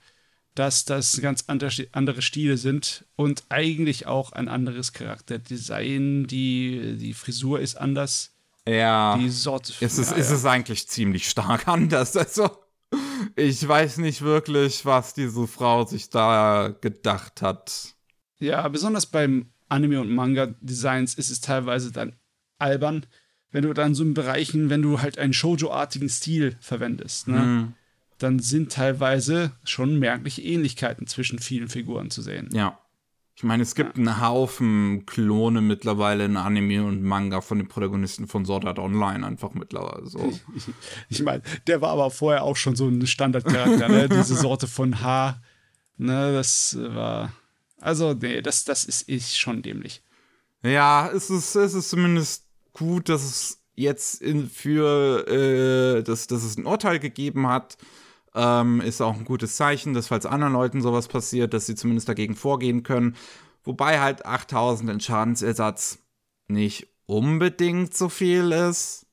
[0.54, 6.28] dass das ganz andere Stile sind und eigentlich auch ein anderes Charakterdesign.
[6.28, 8.32] Die, die Frisur ist anders.
[8.64, 9.16] Ja.
[9.18, 9.72] Die Sorte.
[9.80, 10.36] Ist es, ja, ist ja.
[10.36, 12.16] es eigentlich ziemlich stark anders.
[12.16, 12.50] Also,
[13.36, 17.94] ich weiß nicht wirklich, was diese Frau sich da gedacht hat.
[18.38, 22.16] Ja, besonders beim Anime- und Manga-Designs ist es teilweise dann
[22.58, 23.06] albern,
[23.52, 27.38] wenn du dann so in Bereichen, wenn du halt einen Shoujo-artigen Stil verwendest, ne?
[27.38, 27.74] Mhm.
[28.18, 32.50] Dann sind teilweise schon merkliche Ähnlichkeiten zwischen vielen Figuren zu sehen.
[32.52, 32.78] Ja.
[33.36, 34.02] Ich meine, es gibt ja.
[34.02, 39.26] einen Haufen Klone mittlerweile in Anime und Manga von den Protagonisten von Sword Art Online
[39.26, 40.32] einfach mittlerweile so.
[41.08, 44.08] Ich, meine, der war aber vorher auch schon so ein Standardcharakter, ne?
[44.10, 45.40] Diese Sorte von Haar.
[45.96, 47.32] Ne, das war.
[47.78, 50.02] Also, nee, das, das ist ich schon dämlich.
[50.62, 56.44] Ja, es ist, es ist zumindest gut, dass es jetzt in, für äh, dass, dass
[56.44, 57.78] es ein Urteil gegeben hat
[58.34, 62.08] ähm, ist auch ein gutes Zeichen, dass falls anderen Leuten sowas passiert, dass sie zumindest
[62.08, 63.16] dagegen vorgehen können.
[63.64, 65.98] Wobei halt 8000 in Schadensersatz
[66.48, 69.06] nicht unbedingt so viel ist.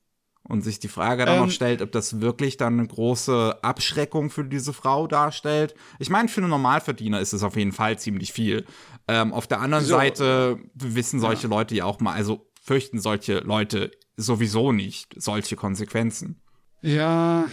[0.44, 1.42] Und sich die Frage dann Ähm.
[1.44, 5.74] noch stellt, ob das wirklich dann eine große Abschreckung für diese Frau darstellt.
[5.98, 8.64] Ich meine, für einen Normalverdiener ist es auf jeden Fall ziemlich viel.
[9.08, 9.96] Ähm, auf der anderen So.
[9.96, 16.40] Seite wissen solche Leute ja auch mal, also fürchten solche Leute sowieso nicht solche Konsequenzen.
[16.80, 17.44] Ja,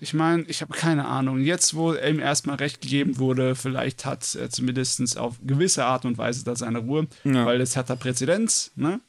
[0.00, 1.40] ich meine, ich habe keine Ahnung.
[1.40, 6.18] Jetzt, wo ihm erstmal recht gegeben wurde, vielleicht hat er zumindest auf gewisse Art und
[6.18, 7.46] Weise da seine Ruhe, Ja.
[7.46, 9.00] weil jetzt hat er Präzedenz, ne?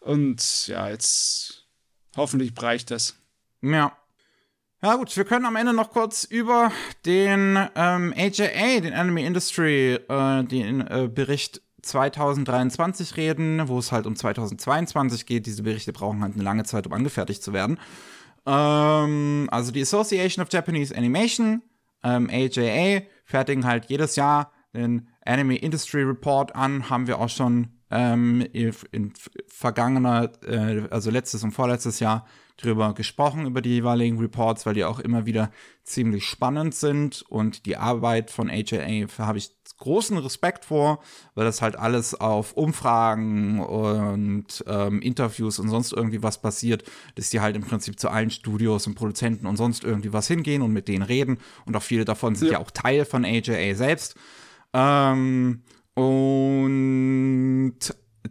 [0.00, 1.66] Und ja, jetzt
[2.16, 3.16] hoffentlich reicht das.
[3.62, 3.92] Ja.
[4.80, 6.70] Ja gut, wir können am Ende noch kurz über
[7.04, 14.06] den ähm, AJA, den Anime Industry, äh, den äh, Bericht 2023 reden, wo es halt
[14.06, 15.46] um 2022 geht.
[15.46, 17.78] Diese Berichte brauchen halt eine lange Zeit, um angefertigt zu werden.
[18.48, 21.62] Ähm, also die Association of Japanese Animation,
[22.02, 27.68] ähm, AJA, fertigen halt jedes Jahr den Anime Industry Report an, haben wir auch schon
[27.90, 29.12] ähm, in
[29.46, 32.26] vergangener, äh, also letztes und vorletztes Jahr
[32.58, 35.50] drüber gesprochen, über die jeweiligen Reports, weil die auch immer wieder
[35.84, 41.00] ziemlich spannend sind und die Arbeit von AJA habe ich großen Respekt vor,
[41.36, 46.82] weil das halt alles auf Umfragen und ähm, Interviews und sonst irgendwie was basiert,
[47.14, 50.62] dass die halt im Prinzip zu allen Studios und Produzenten und sonst irgendwie was hingehen
[50.62, 52.58] und mit denen reden und auch viele davon sind ja, Ja.
[52.58, 54.16] auch Teil von AJA selbst.
[54.72, 55.62] Ähm,
[55.98, 57.74] und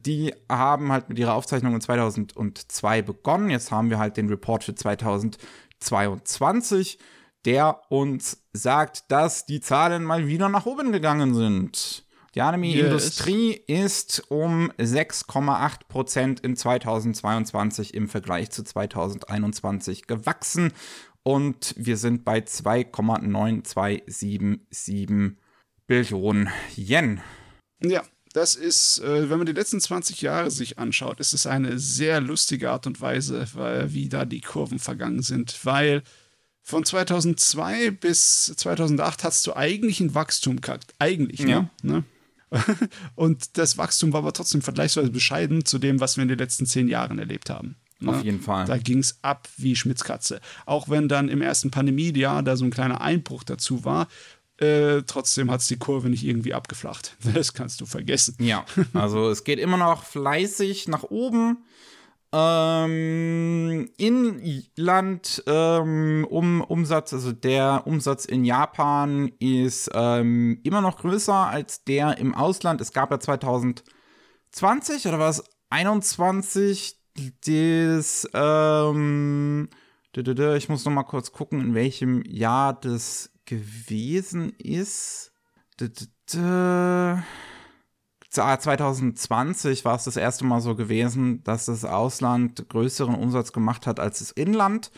[0.05, 3.49] die haben halt mit ihrer Aufzeichnung in 2002 begonnen.
[3.49, 6.97] Jetzt haben wir halt den Report für 2022,
[7.43, 12.05] der uns sagt, dass die Zahlen mal wieder nach oben gegangen sind.
[12.35, 20.71] Die Anime-Industrie ist um 6,8 Prozent in 2022 im Vergleich zu 2021 gewachsen
[21.23, 25.35] und wir sind bei 2,9277
[25.87, 27.19] Billionen Yen.
[27.83, 28.03] Ja,
[28.33, 32.21] das ist, äh, wenn man die letzten 20 Jahre sich anschaut, ist es eine sehr
[32.21, 36.03] lustige Art und Weise, weil, wie da die Kurven vergangen sind, weil
[36.61, 40.93] von 2002 bis 2008 hast du eigentlich ein Wachstum gehabt.
[40.99, 41.69] Eigentlich, Ja.
[41.81, 42.03] ne?
[42.03, 42.03] ne?
[43.15, 46.65] Und das Wachstum war aber trotzdem vergleichsweise bescheiden zu dem, was wir in den letzten
[46.65, 47.75] zehn Jahren erlebt haben.
[47.99, 48.11] ne?
[48.11, 48.65] Auf jeden Fall.
[48.65, 50.39] Da ging es ab wie Schmitzkatze.
[50.65, 54.07] Auch wenn dann im ersten Pandemiejahr da so ein kleiner Einbruch dazu war,
[54.57, 57.15] äh, trotzdem hat es die Kurve nicht irgendwie abgeflacht.
[57.33, 58.35] Das kannst du vergessen.
[58.39, 61.65] Ja, also es geht immer noch fleißig nach oben.
[62.33, 71.33] Ähm, Inland ähm, um Umsatz, also der Umsatz in Japan ist ähm, immer noch größer
[71.33, 72.81] als der im Ausland.
[72.81, 76.97] Es gab ja 2020 oder war es 21
[77.45, 79.69] das ähm,
[80.15, 85.31] ich muss noch mal kurz gucken, in welchem Jahr das gewesen ist.
[85.79, 87.23] Dü- dü- dü.
[88.39, 93.87] Ah, 2020 war es das erste Mal so gewesen, dass das Ausland größeren Umsatz gemacht
[93.87, 94.91] hat als das Inland.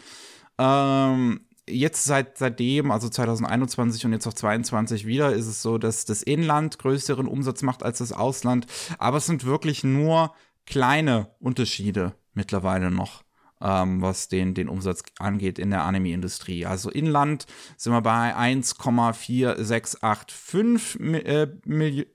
[0.57, 6.03] Ähm, jetzt seit seitdem, also 2021 und jetzt auch 22 wieder, ist es so, dass
[6.03, 8.65] das Inland größeren Umsatz macht als das Ausland.
[8.97, 10.33] Aber es sind wirklich nur
[10.65, 13.23] kleine Unterschiede mittlerweile noch,
[13.61, 16.65] ähm, was den, den Umsatz angeht in der Anime-Industrie.
[16.65, 17.45] Also Inland
[17.77, 22.07] sind wir bei 1,4685 Mi- äh, Milli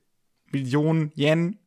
[0.52, 1.58] Millionen Yen.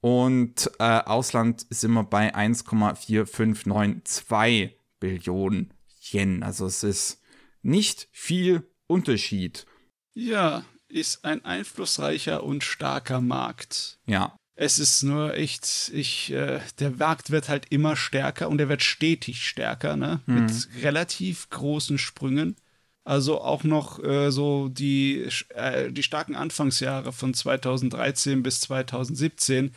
[0.00, 4.70] Und äh, Ausland sind wir bei 1,4592
[5.00, 5.72] Billionen
[6.10, 6.42] Yen.
[6.42, 7.20] Also es ist
[7.62, 9.66] nicht viel Unterschied.
[10.12, 13.98] Ja, ist ein einflussreicher und starker Markt.
[14.06, 14.36] Ja.
[14.56, 18.82] Es ist nur echt, ich, äh, der Markt wird halt immer stärker und er wird
[18.82, 20.20] stetig stärker, ne?
[20.26, 22.56] Mit relativ großen Sprüngen.
[23.02, 29.74] Also auch noch äh, so die, äh, die starken Anfangsjahre von 2013 bis 2017,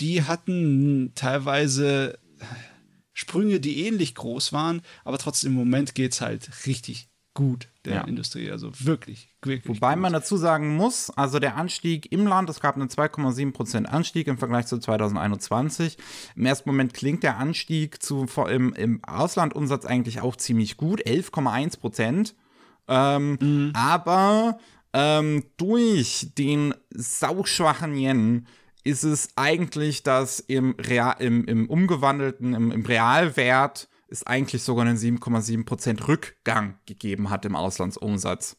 [0.00, 2.18] die hatten teilweise
[3.12, 7.94] Sprünge, die ähnlich groß waren, aber trotzdem im Moment geht es halt richtig gut der
[7.96, 8.00] Ja.
[8.02, 8.50] Industrie.
[8.50, 9.28] Also wirklich.
[9.64, 14.28] Wobei man dazu sagen muss, also der Anstieg im Land, es gab einen 2,7% Anstieg
[14.28, 15.98] im Vergleich zu 2021.
[16.36, 22.34] Im ersten Moment klingt der Anstieg zu, im, im Auslandumsatz eigentlich auch ziemlich gut, 11,1%.
[22.88, 24.58] Ähm, Aber
[24.92, 28.46] ähm, durch den sauschwachen Yen
[28.84, 34.86] ist es eigentlich, dass im, Real, im, im umgewandelten, im, im Realwert es eigentlich sogar
[34.86, 38.56] einen 7,7% Rückgang gegeben hat im Auslandsumsatz.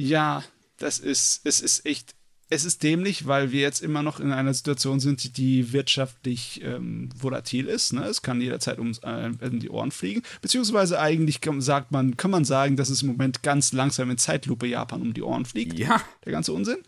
[0.00, 0.42] Ja,
[0.78, 2.14] das ist, es ist echt,
[2.48, 7.10] es ist dämlich, weil wir jetzt immer noch in einer Situation sind, die wirtschaftlich ähm,
[7.14, 7.92] volatil ist.
[7.92, 8.04] Ne?
[8.04, 10.22] Es kann jederzeit um, äh, in die Ohren fliegen.
[10.40, 14.16] Beziehungsweise eigentlich kann, sagt man, kann man sagen, dass es im Moment ganz langsam in
[14.16, 15.78] Zeitlupe Japan um die Ohren fliegt.
[15.78, 16.78] Ja, Der ganze Unsinn.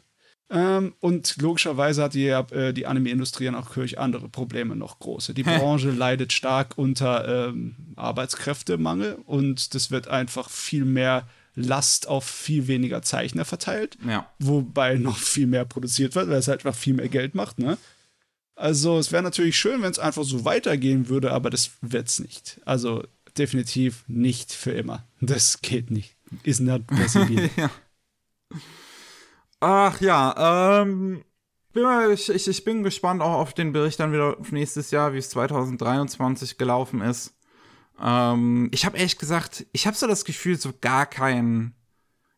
[0.48, 5.34] Ähm, und logischerweise hat die, äh, die Anime-Industrie auch natürlich andere Probleme noch große.
[5.34, 12.24] Die Branche leidet stark unter ähm, Arbeitskräftemangel und das wird einfach viel mehr Last auf
[12.24, 13.98] viel weniger Zeichner verteilt.
[14.06, 14.30] Ja.
[14.38, 17.76] Wobei noch viel mehr produziert wird, weil es halt einfach viel mehr Geld macht, ne?
[18.54, 22.20] Also es wäre natürlich schön, wenn es einfach so weitergehen würde, aber das wird es
[22.20, 22.60] nicht.
[22.64, 23.02] Also
[23.36, 25.06] definitiv nicht für immer.
[25.20, 26.16] Das geht nicht.
[26.42, 27.50] Ist not possible.
[27.56, 27.70] ja.
[29.60, 31.24] Ach ja, ähm,
[32.12, 35.30] ich, ich, ich bin gespannt auch auf den Bericht dann wieder nächstes Jahr, wie es
[35.30, 37.34] 2023 gelaufen ist.
[38.00, 41.74] Ähm, ich habe ehrlich gesagt, ich habe so das Gefühl, so gar keinen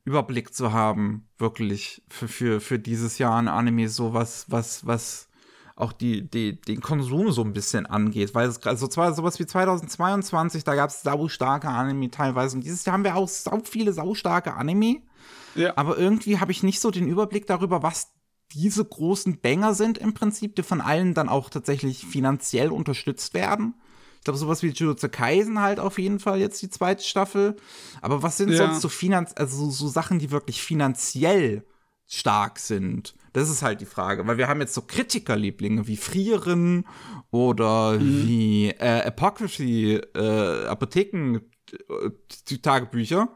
[0.05, 5.29] Überblick zu haben, wirklich für, für, für dieses Jahr an Anime, so was, was, was
[5.77, 8.35] auch die, die, den Konsum so ein bisschen angeht.
[8.35, 12.57] Weil es also zwar sowas wie 2022, da gab es saustarke Anime teilweise.
[12.57, 15.03] Und dieses Jahr haben wir auch sau viele saustarke Anime.
[15.55, 15.77] Ja.
[15.77, 18.13] Aber irgendwie habe ich nicht so den Überblick darüber, was
[18.53, 23.75] diese großen Banger sind im Prinzip, die von allen dann auch tatsächlich finanziell unterstützt werden.
[24.25, 27.57] Ich glaube, sowas wie Jujutsu Kaisen halt auf jeden Fall jetzt die zweite Staffel.
[28.01, 28.57] Aber was sind ja.
[28.57, 31.67] sonst so Finanz, also so, Sachen, die wirklich finanziell
[32.07, 33.15] stark sind?
[33.35, 36.87] Das ist halt die Frage, weil wir haben jetzt so Kritikerlieblinge wie Frieren
[37.31, 38.27] oder mhm.
[38.27, 43.29] wie äh, Apocryphy, äh, Apotheken, äh, Tagebücher.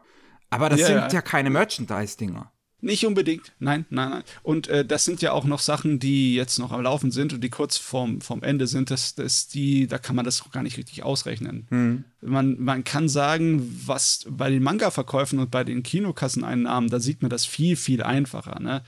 [0.48, 2.50] Aber das ja, sind ja, ja keine Merchandise-Dinger.
[2.80, 3.52] Nicht unbedingt.
[3.58, 4.22] Nein, nein, nein.
[4.44, 7.42] Und äh, das sind ja auch noch Sachen, die jetzt noch am Laufen sind und
[7.42, 8.90] die kurz vorm, vorm Ende sind.
[8.90, 11.66] Das, das die, da kann man das auch gar nicht richtig ausrechnen.
[11.70, 12.04] Hm.
[12.20, 17.30] Man, man kann sagen, was bei den Manga-Verkäufen und bei den Kinokasseneinnahmen, da sieht man
[17.30, 18.60] das viel, viel einfacher.
[18.60, 18.82] Ne?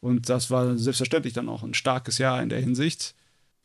[0.00, 3.14] Und das war selbstverständlich dann auch ein starkes Jahr in der Hinsicht.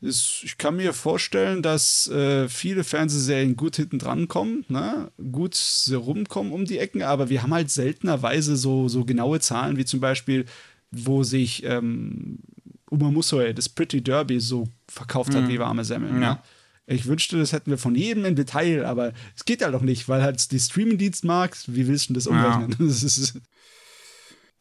[0.02, 5.12] Ist, ich kann mir vorstellen, dass äh, viele Fernsehserien gut hinten dran kommen, ne?
[5.32, 5.56] gut
[5.92, 10.00] rumkommen um die Ecken, aber wir haben halt seltenerweise so, so genaue Zahlen, wie zum
[10.00, 10.46] Beispiel,
[10.90, 12.40] wo sich ähm,
[12.90, 15.50] Uma Musoe, das Pretty Derby, so verkauft hat mhm.
[15.50, 16.20] wie warme Semmeln.
[16.20, 16.26] Ne?
[16.26, 16.44] Ja.
[16.88, 20.10] Ich wünschte, das hätten wir von jedem im Detail, aber es geht halt auch nicht,
[20.10, 22.76] weil halt die Streaming-Dienst mag, wie willst du das umrechnen?
[22.80, 23.42] Ja.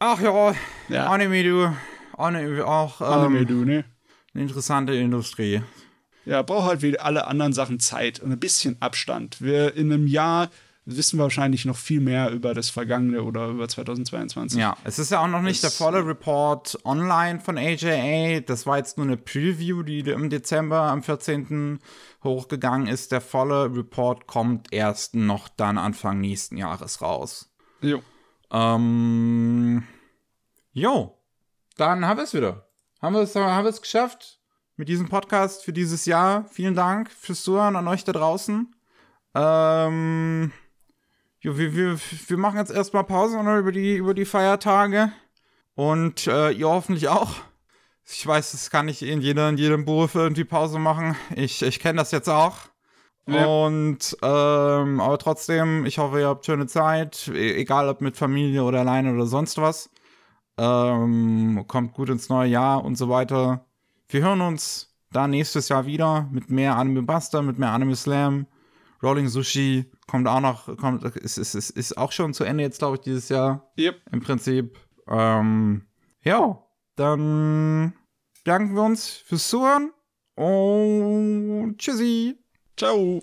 [0.03, 0.55] Ach ja,
[0.89, 1.11] ja.
[1.11, 1.75] Anime, du.
[2.17, 3.01] Anime auch.
[3.01, 3.85] Ähm, Anime, du, ne?
[4.33, 5.61] Eine interessante Industrie.
[6.25, 9.41] Ja, braucht halt wie alle anderen Sachen Zeit und ein bisschen Abstand.
[9.41, 10.49] Wir in einem Jahr
[10.85, 14.59] wissen wir wahrscheinlich noch viel mehr über das Vergangene oder über 2022.
[14.59, 18.41] Ja, es ist ja auch noch nicht das der volle Report online von AJA.
[18.41, 21.79] Das war jetzt nur eine Preview, die im Dezember am 14.
[22.23, 23.11] hochgegangen ist.
[23.11, 27.51] Der volle Report kommt erst noch dann Anfang nächsten Jahres raus.
[27.81, 28.01] Jo.
[28.51, 29.83] Ähm,
[30.73, 31.17] jo,
[31.77, 32.70] dann haben wir es wieder
[33.01, 34.39] haben wir es haben wir es geschafft
[34.77, 36.45] mit diesem Podcast für dieses Jahr.
[36.51, 38.73] Vielen Dank fürs Zuhören an euch da draußen.
[39.35, 40.51] Ähm,
[41.39, 45.11] jo, wir, wir, wir machen jetzt erstmal Pause über die, über die Feiertage.
[45.75, 47.35] Und äh, ihr hoffentlich auch.
[48.05, 51.15] Ich weiß, das kann ich in, jeder, in jedem Beruf irgendwie Pause machen.
[51.35, 52.57] Ich, ich kenne das jetzt auch.
[53.27, 53.45] Ja.
[53.45, 58.63] Und ähm, aber trotzdem, ich hoffe, ihr habt schöne Zeit, e-, egal ob mit Familie
[58.63, 59.89] oder alleine oder sonst was.
[60.57, 63.65] Ähm, kommt gut ins neue Jahr und so weiter.
[64.07, 68.47] Wir hören uns da nächstes Jahr wieder mit mehr Anime Buster, mit mehr Anime Slam.
[69.01, 72.79] Rolling Sushi kommt auch noch, kommt, ist, ist, ist, ist auch schon zu Ende jetzt,
[72.79, 73.71] glaube ich, dieses Jahr.
[73.77, 74.01] Yep.
[74.11, 74.77] Im Prinzip.
[75.07, 75.87] Ähm,
[76.23, 76.63] ja,
[76.95, 77.93] dann
[78.43, 79.91] danken wir uns fürs Zuhören
[80.35, 82.37] und tschüssi.
[82.77, 83.21] Ciao.